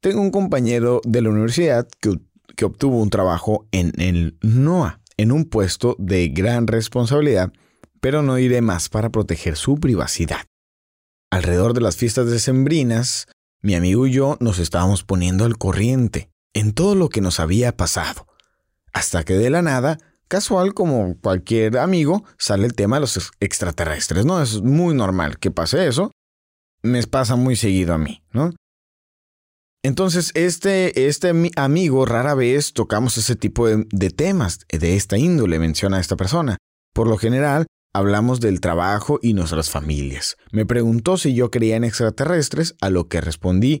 [0.00, 2.18] Tengo un compañero de la universidad que,
[2.56, 7.52] que obtuvo un trabajo en el NOAA, en un puesto de gran responsabilidad,
[8.00, 10.46] pero no iré más para proteger su privacidad.
[11.30, 13.26] Alrededor de las fiestas decembrinas,
[13.62, 17.76] mi amigo y yo nos estábamos poniendo al corriente en todo lo que nos había
[17.76, 18.26] pasado.
[18.92, 23.30] Hasta que de la nada, casual como cualquier amigo, sale el tema de los ex-
[23.40, 24.42] extraterrestres, ¿no?
[24.42, 26.10] Es muy normal que pase eso.
[26.82, 28.52] Me pasa muy seguido a mí, ¿no?
[29.82, 35.16] Entonces, este, este mi- amigo rara vez tocamos ese tipo de, de temas de esta
[35.16, 36.58] índole, menciona esta persona.
[36.92, 40.36] Por lo general, hablamos del trabajo y nuestras familias.
[40.52, 43.80] Me preguntó si yo creía en extraterrestres, a lo que respondí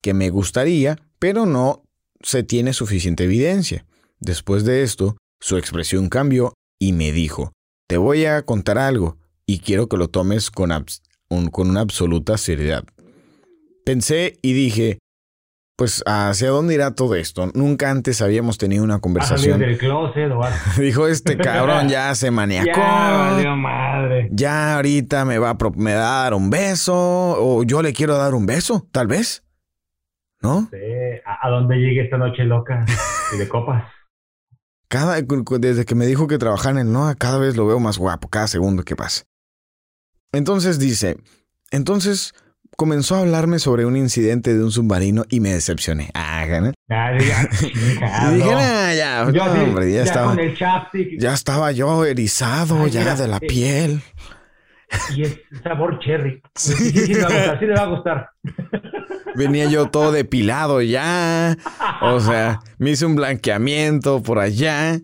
[0.00, 1.82] que me gustaría, pero no
[2.22, 3.84] se tiene suficiente evidencia.
[4.20, 7.52] Después de esto, su expresión cambió y me dijo,
[7.88, 11.80] te voy a contar algo y quiero que lo tomes con, abs- un- con una
[11.80, 12.84] absoluta seriedad.
[13.84, 14.98] Pensé y dije,
[15.76, 17.50] pues, ¿hacia dónde irá todo esto?
[17.54, 19.58] Nunca antes habíamos tenido una ¿Vas a salir conversación.
[19.60, 20.30] del closet
[20.78, 22.80] Dijo, este cabrón ya se Ya, maniacó.
[22.80, 24.28] valió madre.
[24.30, 27.92] Ya ahorita me va, a pro- me va a dar un beso o yo le
[27.92, 29.42] quiero dar un beso, tal vez.
[30.42, 30.68] ¿No?
[30.70, 30.76] Sí,
[31.24, 32.84] ¿A, dónde llegue esta noche loca?
[33.34, 33.84] Y de copas.
[34.88, 37.96] Cada, desde que me dijo que trabajaba en el NOA, cada vez lo veo más
[37.96, 39.22] guapo, cada segundo que pasa.
[40.32, 41.16] Entonces dice,
[41.70, 42.34] entonces
[42.76, 46.10] comenzó a hablarme sobre un incidente de un submarino y me decepcioné.
[46.14, 46.72] Ah, ¿no?
[46.88, 47.48] Ya, ya.
[47.62, 50.36] Y dije, "Nah, ya, Yo no, así, hombre, ya, ya estaba,
[51.18, 53.46] ya estaba yo erizado Ay, ya mira, de la eh.
[53.46, 54.02] piel.
[55.14, 56.42] y es sabor cherry.
[56.54, 56.72] Sí.
[56.74, 58.30] Sí, sí, sí, le va a gustar, sí le va a gustar.
[59.34, 61.56] Venía yo todo depilado ya.
[62.02, 65.00] O sea, me hice un blanqueamiento por allá.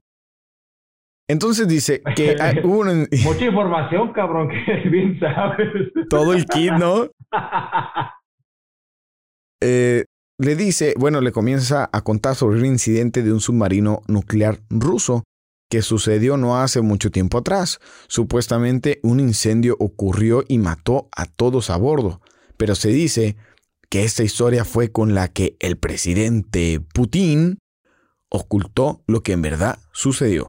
[1.31, 5.69] Entonces dice que hay- hubo un- Mucha información, cabrón, que bien sabes.
[6.09, 7.09] todo el kit, ¿no?
[9.61, 10.05] Eh,
[10.39, 15.25] le dice, bueno, le comienza a contar sobre un incidente de un submarino nuclear ruso
[15.69, 17.81] que sucedió no hace mucho tiempo atrás.
[18.07, 22.21] Supuestamente un incendio ocurrió y mató a todos a bordo,
[22.57, 23.37] pero se dice
[23.91, 27.59] que esta historia fue con la que el presidente Putin
[28.31, 30.47] ocultó lo que en verdad sucedió.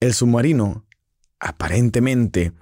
[0.00, 0.86] El submarino
[1.40, 2.52] aparentemente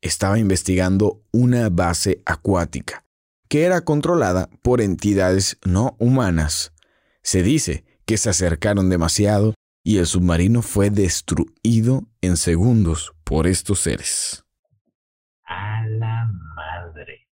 [0.00, 3.04] estaba investigando una base acuática
[3.52, 6.72] que era controlada por entidades no humanas.
[7.22, 9.52] Se dice que se acercaron demasiado
[9.84, 14.46] y el submarino fue destruido en segundos por estos seres.
[15.44, 17.28] A la madre.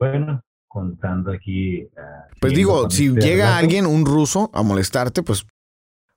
[0.00, 0.40] Bueno,
[0.78, 1.88] contando aquí.
[1.96, 5.44] ah, Pues digo, si este llega relato, alguien, un ruso, a molestarte, pues,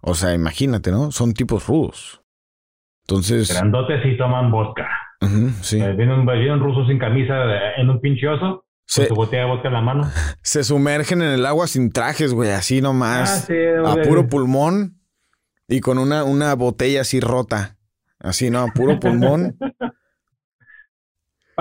[0.02, 1.12] o sea, imagínate, ¿no?
[1.12, 2.22] Son tipos rudos.
[3.08, 4.88] Entonces, Grandotes y toman vodka.
[5.22, 5.82] ujú, sí.
[5.82, 9.10] Eh, Viene un, viene un ruso sin camisa eh, en un pinche oso, Se, con
[9.10, 10.12] su botella de vodka en la mano.
[10.44, 13.46] se sumergen en el agua sin trajes, güey, así Ah, nomás.
[13.48, 13.54] sí,
[13.86, 14.08] a güey.
[14.08, 15.02] puro pulmón
[15.68, 17.78] y con una, una botella así rota.
[18.20, 18.60] Así, ¿no?
[18.60, 19.58] A puro pulmón.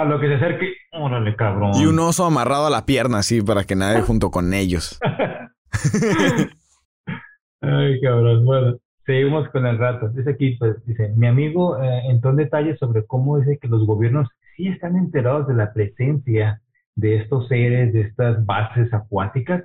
[0.00, 1.72] Para lo que se acerque, órale, cabrón.
[1.74, 4.98] y un oso amarrado a la pierna, así, para que nadie junto con ellos.
[7.60, 8.46] Ay, cabrón.
[8.46, 10.08] Bueno, seguimos con el rato.
[10.08, 13.86] Dice aquí, pues, dice, mi amigo eh, entró en detalles sobre cómo dice que los
[13.86, 16.62] gobiernos sí están enterados de la presencia
[16.94, 19.64] de estos seres, de estas bases acuáticas,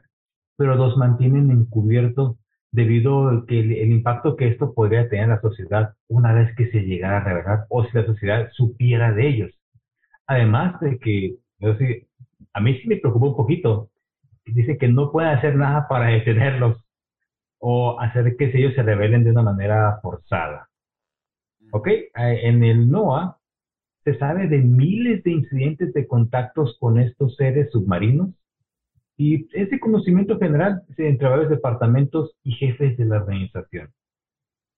[0.57, 2.35] pero los mantienen encubiertos
[2.73, 6.53] debido al que el, el impacto que esto podría tener en la sociedad una vez
[6.57, 9.51] que se llegara a revelar o si la sociedad supiera de ellos.
[10.27, 12.07] Además de que, yo sí,
[12.53, 13.89] a mí sí me preocupa un poquito.
[14.45, 16.83] Dice que no pueden hacer nada para detenerlos
[17.59, 20.69] o hacer que ellos se rebelen de una manera forzada.
[21.71, 21.87] ¿Ok?
[21.87, 23.37] Eh, En el NOAA
[24.03, 28.29] se sabe de miles de incidentes de contactos con estos seres submarinos
[29.17, 33.91] y ese conocimiento general sí, entre varios departamentos y jefes de la organización.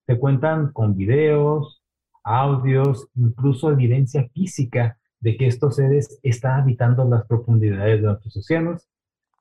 [0.05, 1.81] Se cuentan con videos,
[2.23, 8.87] audios, incluso evidencia física de que estos seres están habitando las profundidades de nuestros océanos,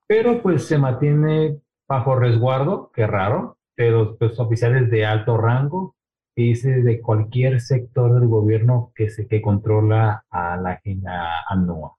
[0.07, 5.95] pero pues se mantiene bajo resguardo, qué raro, de los pues, oficiales de alto rango,
[6.35, 11.93] que dice de cualquier sector del gobierno que, se, que controla a la a, a.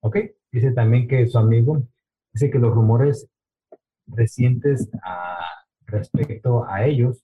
[0.00, 0.16] ¿Ok?
[0.52, 1.82] Dice también que su amigo
[2.32, 3.28] dice que los rumores
[4.06, 5.38] recientes a,
[5.86, 7.22] respecto a ellos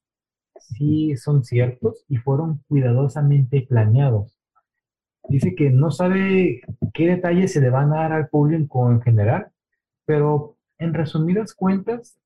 [0.59, 4.42] sí son ciertos y fueron cuidadosamente planeados.
[5.29, 9.49] Dice que no sabe qué detalles se le van a dar al público en general,
[10.05, 12.19] pero en resumidas cuentas,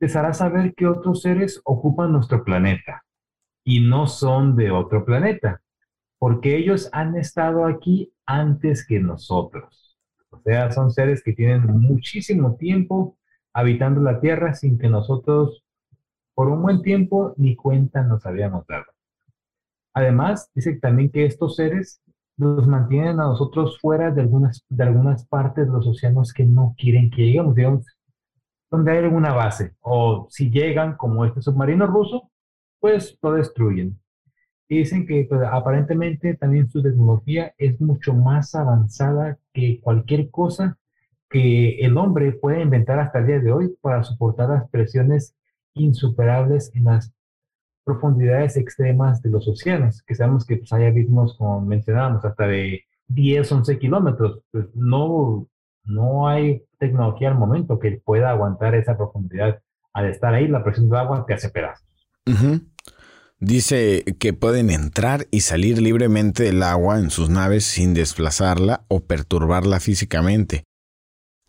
[0.00, 3.04] les hará saber que otros seres ocupan nuestro planeta
[3.64, 5.62] y no son de otro planeta,
[6.18, 9.96] porque ellos han estado aquí antes que nosotros.
[10.30, 13.16] O sea, son seres que tienen muchísimo tiempo
[13.52, 15.62] habitando la Tierra sin que nosotros,
[16.34, 18.91] por un buen tiempo, ni cuenta nos habíamos dado.
[19.94, 22.00] Además, dice también que estos seres
[22.36, 26.74] nos mantienen a nosotros fuera de algunas, de algunas partes de los océanos que no
[26.78, 27.86] quieren que lleguemos, digamos,
[28.70, 29.74] donde hay alguna base.
[29.80, 32.30] O si llegan, como este submarino ruso,
[32.80, 34.00] pues lo destruyen.
[34.68, 40.78] Y dicen que pues, aparentemente también su tecnología es mucho más avanzada que cualquier cosa
[41.28, 45.34] que el hombre puede inventar hasta el día de hoy para soportar las presiones
[45.74, 47.12] insuperables en las
[47.84, 52.84] profundidades extremas de los océanos, que sabemos que pues, hay abismos, como mencionábamos, hasta de
[53.08, 54.40] 10, 11 kilómetros.
[54.50, 55.48] Pues no,
[55.84, 59.60] no hay tecnología al momento que pueda aguantar esa profundidad.
[59.92, 61.86] Al estar ahí, la presión del agua te hace pedazos.
[63.38, 69.00] Dice que pueden entrar y salir libremente del agua en sus naves sin desplazarla o
[69.00, 70.64] perturbarla físicamente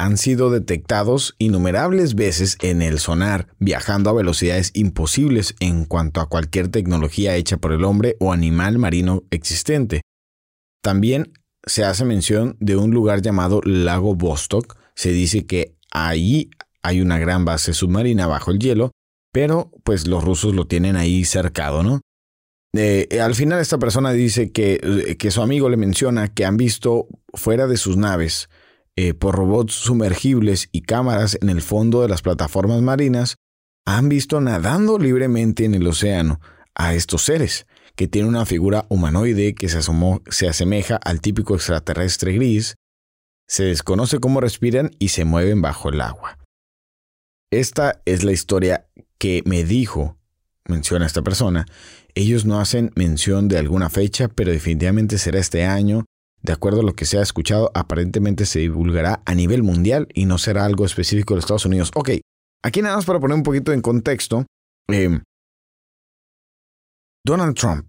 [0.03, 6.27] han sido detectados innumerables veces en el sonar, viajando a velocidades imposibles en cuanto a
[6.27, 10.01] cualquier tecnología hecha por el hombre o animal marino existente.
[10.81, 11.31] También
[11.65, 14.77] se hace mención de un lugar llamado Lago Vostok.
[14.93, 16.49] Se dice que ahí
[16.81, 18.91] hay una gran base submarina bajo el hielo,
[19.31, 22.01] pero pues los rusos lo tienen ahí cercado, ¿no?
[22.75, 26.57] Eh, al final esta persona dice que, eh, que su amigo le menciona que han
[26.57, 28.49] visto fuera de sus naves
[28.95, 33.37] eh, por robots sumergibles y cámaras en el fondo de las plataformas marinas,
[33.85, 36.39] han visto nadando libremente en el océano
[36.75, 39.79] a estos seres, que tienen una figura humanoide que se,
[40.29, 42.75] se asemeja al típico extraterrestre gris,
[43.47, 46.37] se desconoce cómo respiran y se mueven bajo el agua.
[47.51, 48.87] Esta es la historia
[49.19, 50.17] que me dijo,
[50.65, 51.65] menciona esta persona.
[52.15, 56.05] Ellos no hacen mención de alguna fecha, pero definitivamente será este año
[56.43, 60.25] de acuerdo a lo que se ha escuchado, aparentemente se divulgará a nivel mundial y
[60.25, 61.91] no será algo específico de Estados Unidos.
[61.95, 62.11] Ok,
[62.63, 64.45] aquí nada más para poner un poquito en contexto.
[64.89, 65.19] Eh,
[67.25, 67.87] Donald Trump,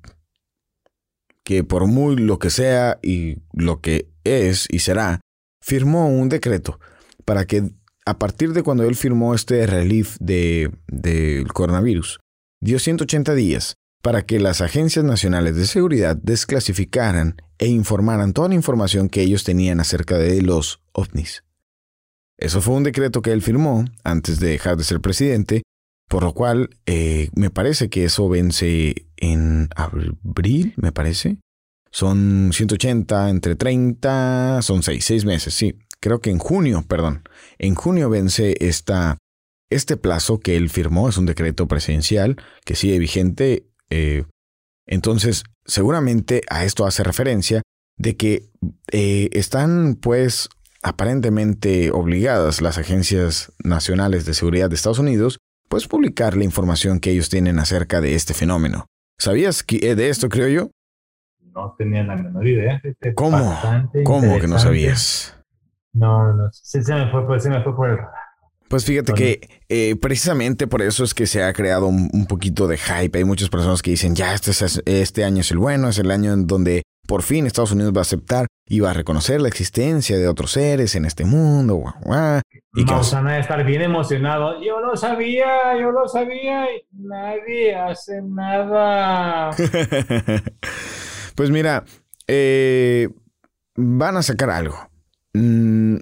[1.45, 5.21] que por muy lo que sea y lo que es y será,
[5.61, 6.79] firmó un decreto
[7.25, 7.71] para que
[8.07, 12.21] a partir de cuando él firmó este relief del de, coronavirus,
[12.63, 18.55] dio 180 días para que las agencias nacionales de seguridad desclasificaran e informaran toda la
[18.55, 21.43] información que ellos tenían acerca de los ovnis.
[22.37, 25.63] Eso fue un decreto que él firmó antes de dejar de ser presidente,
[26.07, 31.39] por lo cual eh, me parece que eso vence en abril, me parece.
[31.91, 35.79] Son 180 entre 30, son 6, 6 meses, sí.
[36.01, 37.23] Creo que en junio, perdón,
[37.57, 39.17] en junio vence esta,
[39.71, 42.37] este plazo que él firmó, es un decreto presidencial
[42.67, 44.25] que sigue vigente eh,
[44.87, 47.63] entonces, seguramente a esto hace referencia
[47.97, 48.51] de que
[48.91, 50.49] eh, están pues
[50.83, 57.11] aparentemente obligadas las agencias nacionales de seguridad de Estados Unidos pues publicar la información que
[57.11, 58.87] ellos tienen acerca de este fenómeno.
[59.19, 60.71] ¿Sabías que, eh, de esto, creo yo?
[61.53, 62.83] No tenía la menor idea.
[63.15, 63.59] ¿Cómo?
[64.05, 65.41] ¿Cómo que no sabías?
[65.93, 67.99] No, no, se, me fue, se me fue por el
[68.69, 72.79] pues fíjate que eh, precisamente por eso es que se ha creado un, poquito de
[72.79, 73.19] hype.
[73.19, 74.53] Hay muchas personas que dicen, ya, este,
[74.87, 78.01] este año es el bueno, es el año en donde por fin Estados Unidos va
[78.01, 81.85] a aceptar y va a reconocer la existencia de otros seres en este mundo.
[82.75, 84.63] Y que van a estar bien emocionado.
[84.63, 89.51] Yo lo sabía, yo lo sabía y nadie hace nada.
[91.35, 91.85] pues mira,
[92.27, 93.09] eh,
[93.77, 94.79] van a sacar algo.
[95.35, 95.97] Mm,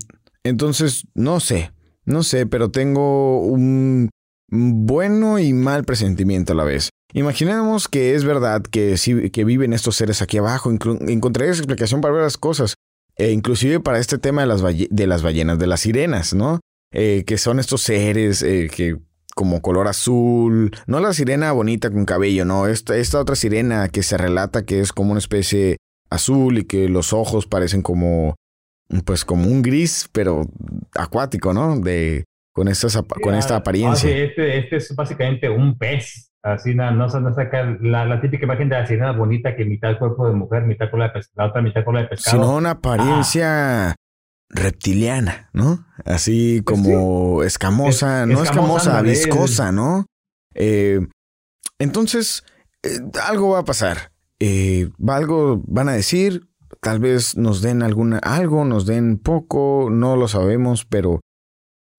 [0.45, 1.73] entonces, no sé.
[2.05, 4.11] No sé, pero tengo un
[4.49, 6.91] bueno y mal presentimiento a la vez.
[7.15, 8.97] Imaginemos que es verdad que,
[9.33, 12.75] que viven estos seres aquí abajo, encontrarías explicación para ver las cosas,
[13.17, 16.61] e inclusive para este tema de las, de las ballenas, de las sirenas, ¿no?
[16.93, 18.99] Eh, que son estos seres eh, que
[19.35, 24.03] como color azul, no la sirena bonita con cabello, no, esta, esta otra sirena que
[24.03, 25.79] se relata que es como una especie
[26.11, 28.35] azul y que los ojos parecen como
[29.05, 30.47] pues como un gris, pero
[30.95, 31.79] acuático, ¿no?
[31.79, 34.11] De, con, estas, con esta apariencia.
[34.11, 36.31] este, este, es básicamente un pez.
[36.43, 39.97] Así no, no, no saca la, la, típica imagen de la sirena bonita que mitad
[39.97, 42.37] cuerpo de mujer, mitad cola de pescado, la otra mitad cola de pescado.
[42.37, 43.95] Sino una apariencia
[44.49, 45.87] reptiliana, ¿no?
[46.05, 50.07] Así pues como escamosa, no escamosa, viscosa, ¿no?
[50.55, 51.01] Eh,
[51.79, 52.45] entonces,
[52.83, 54.13] eh, algo va a pasar.
[54.41, 56.49] Eh, algo van a decir,
[56.83, 61.21] tal vez nos den alguna, algo, nos den poco, no lo sabemos, pero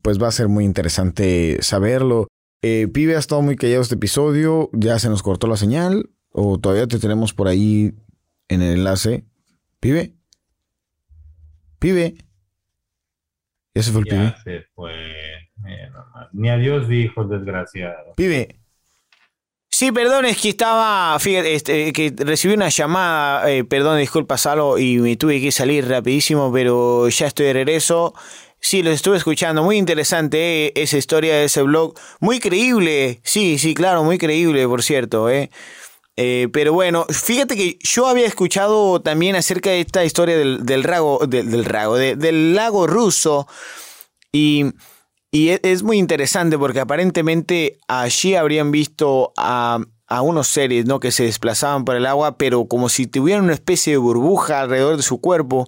[0.01, 2.27] pues va a ser muy interesante saberlo.
[2.61, 6.59] Eh, Pibe ha estado muy callado este episodio, ya se nos cortó la señal, o
[6.59, 7.95] todavía te tenemos por ahí
[8.49, 9.23] en el enlace.
[9.79, 10.13] Pibe.
[11.79, 12.15] Pibe.
[13.73, 14.91] Ya se fue el ya Se fue.
[16.33, 18.13] Ni adiós dijo, desgraciado.
[18.17, 18.59] Pibe.
[19.83, 24.77] Sí, perdón, es que estaba, fíjate, este, que recibí una llamada, eh, perdón, disculpa, Salo,
[24.77, 28.13] y me tuve que salir rapidísimo, pero ya estoy de regreso.
[28.61, 33.57] Sí, lo estuve escuchando, muy interesante eh, esa historia de ese blog, muy creíble, sí,
[33.59, 35.49] sí, claro, muy creíble, por cierto, eh.
[36.15, 41.27] eh pero bueno, fíjate que yo había escuchado también acerca de esta historia del, rago,
[41.27, 43.49] del rago, del lago ruso,
[44.31, 44.63] y
[45.33, 49.79] y e, es muy interesante porque aparentemente allí habrían visto a,
[50.21, 50.99] unos seres ¿no?
[50.99, 54.95] que se desplazaban por el agua, pero como si tuvieran una especie de burbuja alrededor
[54.95, 55.67] de su cuerpo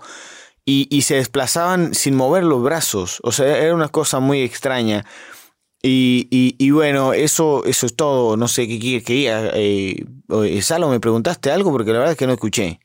[0.66, 3.20] y, se desplazaban sin mover los brazos.
[3.24, 5.04] O sea, era una cosa muy extraña.
[5.82, 8.38] Y, bueno, eso, eso es todo.
[8.38, 9.52] No sé qué quería.
[9.54, 10.06] Eh,
[10.62, 11.72] Salo, ¿me preguntaste algo?
[11.72, 12.80] Porque la verdad es que no escuché.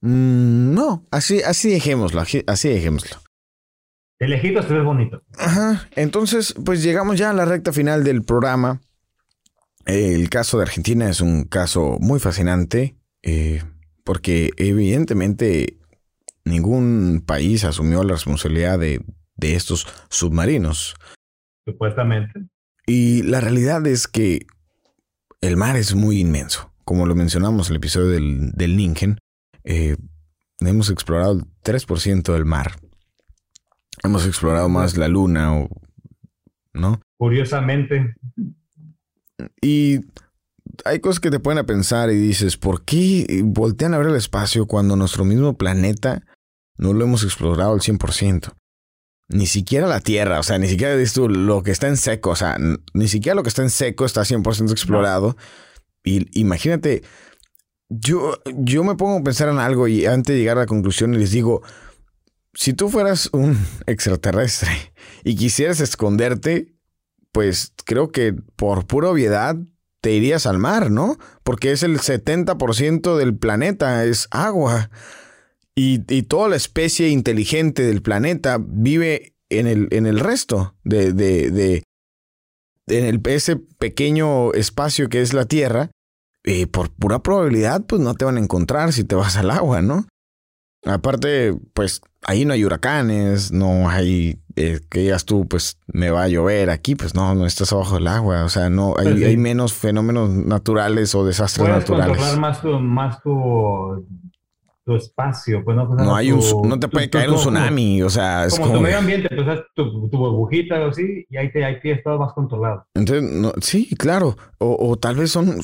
[0.00, 3.25] Mm, no, así, así dejémoslo, así dejémoslo.
[4.18, 5.22] De lejitos se ve bonito.
[5.36, 5.88] Ajá.
[5.94, 8.80] Entonces, pues llegamos ya a la recta final del programa.
[9.84, 13.62] El caso de Argentina es un caso muy fascinante eh,
[14.04, 15.78] porque evidentemente
[16.44, 19.02] ningún país asumió la responsabilidad de,
[19.40, 20.94] estos submarinos.
[21.66, 22.46] Supuestamente.
[22.86, 24.46] Y la realidad es que
[25.40, 26.72] el mar es muy inmenso.
[26.84, 29.18] Como lo mencionamos en el episodio del, del Ningen,
[29.64, 29.96] eh,
[30.60, 32.76] hemos explorado el 3% del mar.
[34.02, 35.68] Hemos explorado más la luna, o,
[36.72, 37.00] ¿no?
[37.16, 38.14] Curiosamente.
[39.60, 40.00] Y
[40.84, 44.16] hay cosas que te ponen a pensar y dices, ¿por qué voltean a ver el
[44.16, 46.22] espacio cuando nuestro mismo planeta
[46.78, 48.52] no lo hemos explorado al 100%?
[49.28, 52.36] Ni siquiera la Tierra, o sea, ni siquiera tú, lo que está en seco, o
[52.36, 52.58] sea,
[52.94, 55.36] ni siquiera lo que está en seco está 100% explorado.
[56.04, 57.02] Y imagínate,
[57.88, 61.18] yo, yo me pongo a pensar en algo y antes de llegar a la conclusión
[61.18, 61.62] les digo,
[62.56, 64.70] si tú fueras un extraterrestre
[65.22, 66.74] y quisieras esconderte,
[67.30, 69.56] pues creo que por pura obviedad
[70.00, 71.18] te irías al mar, ¿no?
[71.42, 74.90] Porque es el 70% del planeta, es agua.
[75.74, 81.82] Y, toda la especie inteligente del planeta vive en el, en el resto de, de,
[82.86, 85.90] en el, ese pequeño espacio que es la Tierra.
[86.44, 89.82] Y por pura probabilidad, pues no te van a encontrar si te vas al agua,
[89.82, 90.06] ¿no?
[90.86, 96.24] Aparte, pues ahí no hay huracanes, no hay eh, que digas tú, pues me va
[96.24, 99.36] a llover aquí, pues no, no estás abajo del agua, o sea, no hay, hay
[99.36, 102.16] menos fenómenos naturales o desastres Puedes naturales.
[102.16, 104.06] Controlar más tu, más tu
[104.86, 108.44] tu espacio, pues no, no hay un, no te puede caer un tsunami, o sea,
[108.44, 111.80] es como, tu medio ambiente, pues tu, tu burbujita o así, y ahí te, ahí
[111.80, 112.86] te más controlado.
[112.94, 115.58] Entonces, no, sí, claro, o, o, tal vez son,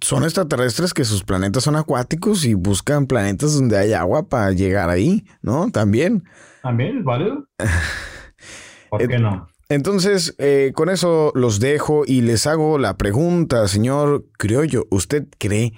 [0.00, 4.88] son extraterrestres que sus planetas son acuáticos y buscan planetas donde hay agua para llegar
[4.88, 5.72] ahí, ¿no?
[5.72, 6.22] También.
[6.62, 7.48] También es válido.
[8.90, 9.48] ¿Por qué no?
[9.68, 15.72] Entonces, eh, con eso los dejo y les hago la pregunta, señor Criollo, ¿usted cree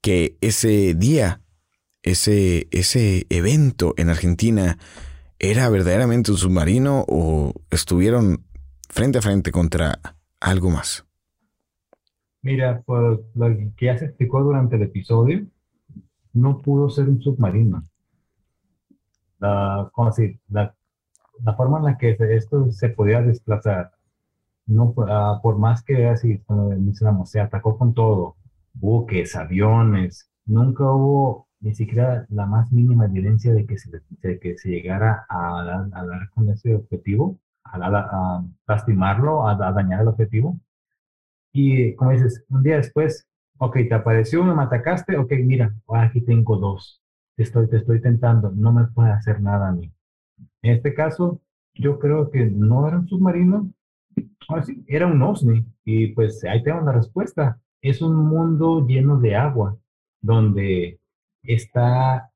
[0.00, 1.40] que ese día
[2.04, 4.78] ese, ese evento en Argentina
[5.38, 8.44] era verdaderamente un submarino o estuvieron
[8.88, 9.98] frente a frente contra
[10.40, 11.04] algo más?
[12.42, 15.46] Mira, por lo que ya se explicó durante el episodio,
[16.34, 17.84] no pudo ser un submarino.
[19.38, 19.90] La,
[21.56, 23.92] forma en la que esto se podía desplazar,
[24.66, 28.36] no, ah, por más que así, mencionamos, se atacó con todo,
[28.74, 33.90] buques, aviones, nunca hubo ni siquiera la más mínima evidencia de que se,
[34.38, 40.60] que se llegara a, dar con ese objetivo, a, lastimarlo, a, dañar el objetivo.
[41.54, 46.58] Y como dices, un día después, ok, te apareció, me atacaste, ok, mira, aquí tengo
[46.58, 47.00] dos,
[47.34, 49.90] te estoy, te estoy tentando, no me puede hacer nada a mí.
[50.60, 51.40] En este caso,
[51.72, 53.70] yo creo que no era un submarino,
[54.86, 57.58] era un OSNI, y pues ahí tengo la respuesta.
[57.80, 59.78] Es un mundo lleno de agua,
[60.20, 60.98] donde
[61.44, 62.30] está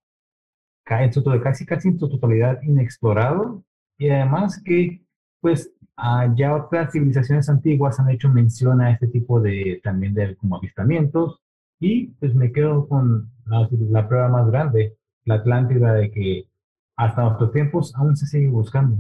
[0.87, 3.65] en su, casi, casi en su totalidad inexplorado
[3.99, 5.03] y además que
[5.41, 10.37] pues ah, ya otras civilizaciones antiguas han hecho mención a este tipo de también de
[10.37, 11.41] como avistamientos
[11.81, 16.49] y pues me quedo con la, prueba más grande, la Atlántida de que
[16.97, 18.97] hasta nuestros tiempos aún se sigue buscando.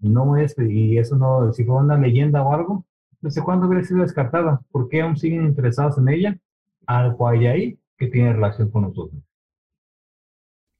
[0.00, 2.86] No es, y eso no, si fue una leyenda o algo,
[3.20, 6.38] no sé cuándo hubiera sido descartada, ¿por qué aún siguen interesados en ella?
[6.86, 9.20] algo hay ahí que tiene relación con nosotros.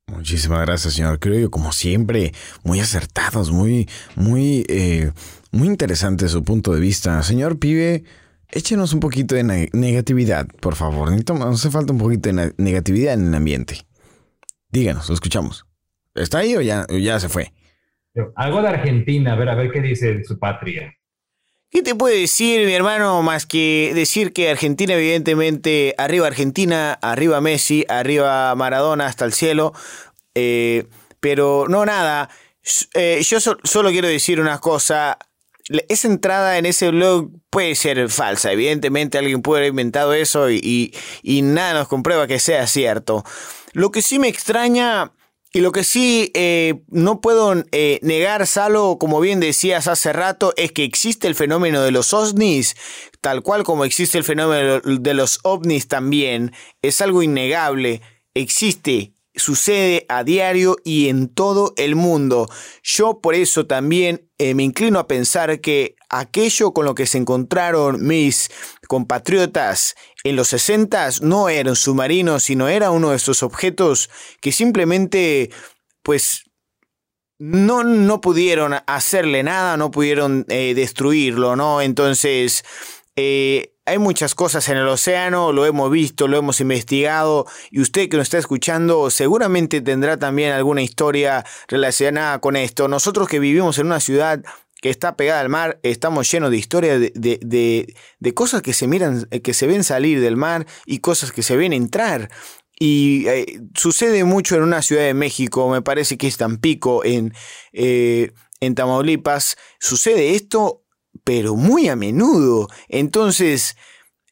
[0.06, 1.18] Muchísimas gracias, señor.
[1.18, 2.32] Que como siempre,
[2.62, 5.10] muy acertados, muy, muy, eh,
[5.50, 7.22] muy interesante su punto de vista.
[7.24, 8.04] Señor Pibe,
[8.50, 11.10] échenos un poquito de negatividad, por favor.
[11.10, 13.78] Nos hace falta un poquito de negatividad en el ambiente.
[14.70, 15.66] Díganos, lo escuchamos.
[16.14, 17.52] ¿Está ahí o ya, ya se fue?
[18.36, 20.94] Algo de Argentina, a ver, a ver qué dice su patria.
[21.70, 27.40] ¿Qué te puede decir, mi hermano, más que decir que Argentina, evidentemente, arriba Argentina, arriba
[27.40, 29.72] Messi, arriba Maradona hasta el cielo?
[30.34, 30.86] Eh,
[31.18, 32.30] pero no nada,
[32.94, 35.18] eh, yo solo quiero decir una cosa.
[35.88, 38.52] Esa entrada en ese blog puede ser falsa.
[38.52, 43.24] Evidentemente alguien puede haber inventado eso y, y nada nos comprueba que sea cierto.
[43.72, 45.12] Lo que sí me extraña
[45.56, 50.52] y lo que sí eh, no puedo eh, negar, Salo, como bien decías hace rato,
[50.58, 52.76] es que existe el fenómeno de los ovnis,
[53.22, 56.52] tal cual como existe el fenómeno de los ovnis también.
[56.82, 58.02] Es algo innegable.
[58.34, 62.50] Existe, sucede a diario y en todo el mundo.
[62.82, 67.16] Yo por eso también eh, me inclino a pensar que aquello con lo que se
[67.16, 68.50] encontraron mis
[68.88, 69.94] compatriotas
[70.28, 74.10] en los 60 no era un submarino, sino era uno de estos objetos
[74.40, 75.50] que simplemente,
[76.02, 76.44] pues,
[77.38, 81.80] no, no pudieron hacerle nada, no pudieron eh, destruirlo, ¿no?
[81.80, 82.64] Entonces,
[83.14, 88.08] eh, hay muchas cosas en el océano, lo hemos visto, lo hemos investigado y usted
[88.08, 92.88] que nos está escuchando seguramente tendrá también alguna historia relacionada con esto.
[92.88, 94.42] Nosotros que vivimos en una ciudad
[94.80, 97.94] que está pegada al mar, estamos llenos de historias de,
[98.34, 101.72] cosas que se miran, que se ven salir del mar y cosas que se ven
[101.72, 102.30] entrar.
[102.78, 107.32] Y eh, sucede mucho en una ciudad de México, me parece que es Tampico, en,
[107.72, 109.56] eh, en Tamaulipas.
[109.80, 110.84] Sucede esto,
[111.24, 112.68] pero muy a menudo.
[112.88, 113.76] Entonces,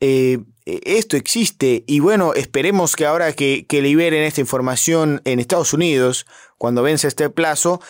[0.01, 5.73] eh, esto existe y bueno, esperemos que ahora que, que liberen esta información en Estados
[5.73, 6.27] Unidos,
[6.59, 7.81] cuando vence este plazo,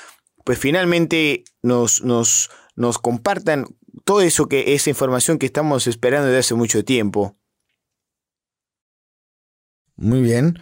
[0.44, 3.66] pues finalmente nos, nos, nos compartan
[4.04, 7.36] todo eso que esa información que estamos esperando desde hace mucho tiempo.
[9.96, 10.58] Muy bien.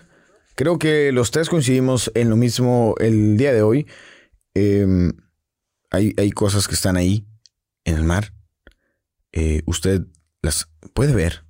[0.54, 3.86] Creo que los tres coincidimos en lo mismo el día de hoy.
[4.54, 5.12] Em,
[5.90, 7.26] hay, hay, cosas que están ahí,
[7.84, 8.34] en el mar.
[9.32, 10.02] Eh, usted
[10.42, 11.44] las puede ver.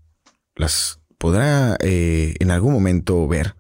[0.55, 3.57] Las podrá eh, en algún momento ver.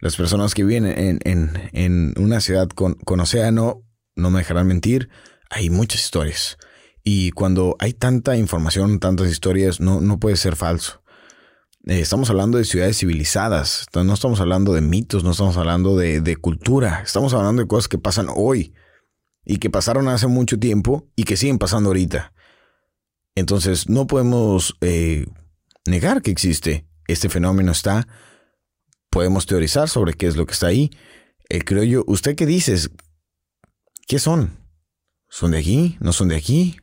[0.00, 3.87] Las personas que viven en, en, en una ciudad con, con océano
[4.18, 5.08] no me dejarán mentir,
[5.48, 6.58] hay muchas historias.
[7.02, 11.02] Y cuando hay tanta información, tantas historias, no, no puede ser falso.
[11.86, 16.36] Eh, estamos hablando de ciudades civilizadas, no estamos hablando de mitos, no estamos hablando de,
[16.36, 18.74] cultura, estamos hablando de cosas que pasan hoy
[19.46, 22.34] y que pasaron hace mucho tiempo y que siguen pasando ahorita.
[23.34, 25.26] Entonces no podemos eh,
[25.86, 26.86] negar que existe.
[27.06, 28.06] Este fenómeno está.
[29.08, 30.90] Podemos teorizar sobre qué es lo que está ahí.
[31.48, 32.90] Eh, creo yo, ¿usted qué dices?
[34.08, 34.56] ¿Qué son?
[35.28, 35.98] ¿Son de aquí?
[36.00, 36.76] ¿No son de aquí?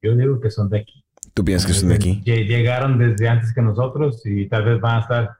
[0.00, 1.04] Yo digo que son de aquí.
[1.34, 2.22] ¿Tú piensas que son de aquí?
[2.24, 5.30] Llegaron desde antes que nosotros y tal vez van a estar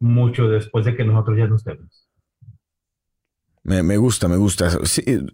[0.00, 2.08] mucho después de que nosotros ya no estemos.
[3.62, 4.68] Me, gusta, me gusta.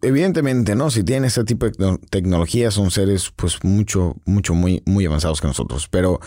[0.02, 0.90] evidentemente, ¿no?
[0.90, 5.46] Si tienen este tipo de tecnología, son seres, pues, mucho, mucho, muy, muy avanzados que
[5.46, 5.88] nosotros.
[5.88, 6.20] Pero,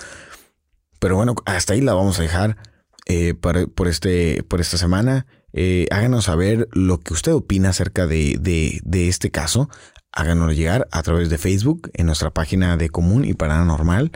[0.97, 2.57] pero bueno, hasta ahí la vamos a dejar
[3.05, 5.25] eh, por, este, por esta semana.
[5.51, 9.69] Eh, háganos saber lo que usted opina acerca de, este caso.
[10.11, 14.11] Háganoslo llegar a través de Facebook en nuestra página de Común y Paranormal.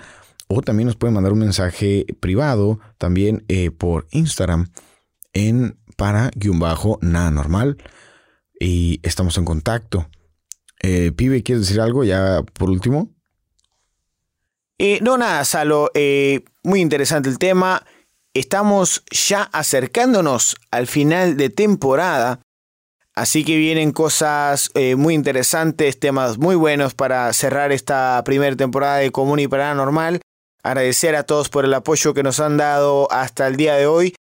[0.48, 4.70] O también nos pueden mandar un mensaje privado también eh, por Instagram
[5.34, 7.78] en para-nada normal.
[8.60, 10.10] Y estamos en contacto.
[10.80, 13.10] Pibe, ¿quieres decir algo ya por último?
[15.02, 15.92] no, nada, Salo.
[16.64, 17.84] muy interesante el tema.
[18.38, 22.40] Estamos ya acercándonos al final de temporada,
[23.16, 28.98] así que vienen cosas eh, muy interesantes, temas muy buenos para cerrar esta primera temporada
[28.98, 30.22] de Común y Paranormal.
[30.62, 34.14] Agradecer a todos por el apoyo que nos han dado hasta el día de hoy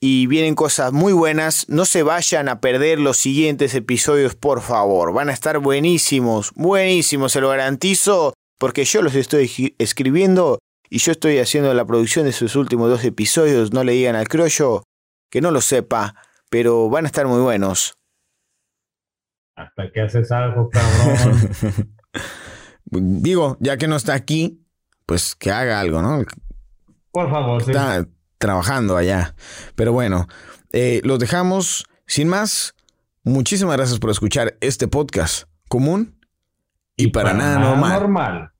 [0.00, 1.68] y vienen cosas muy buenas.
[1.68, 5.12] No se vayan a perder los siguientes episodios, por favor.
[5.12, 10.58] Van a estar buenísimos, buenísimos, se lo garantizo, porque yo los estoy escribiendo
[10.90, 14.28] y yo estoy haciendo la producción de sus últimos dos episodios, no le digan al
[14.28, 14.82] crollo
[15.30, 16.16] que no lo sepa,
[16.50, 17.94] pero van a estar muy buenos.
[19.54, 21.94] Hasta que haces algo, cabrón.
[23.22, 24.66] Digo, ya que no está aquí,
[25.06, 26.24] pues que haga algo, ¿no?
[27.12, 27.70] Por favor, sí.
[27.70, 29.36] Está trabajando allá.
[29.76, 30.26] Pero bueno,
[30.72, 31.84] eh, los dejamos.
[32.06, 32.74] Sin más,
[33.22, 36.18] muchísimas gracias por escuchar este podcast común
[36.96, 38.50] y, para, nada, normal.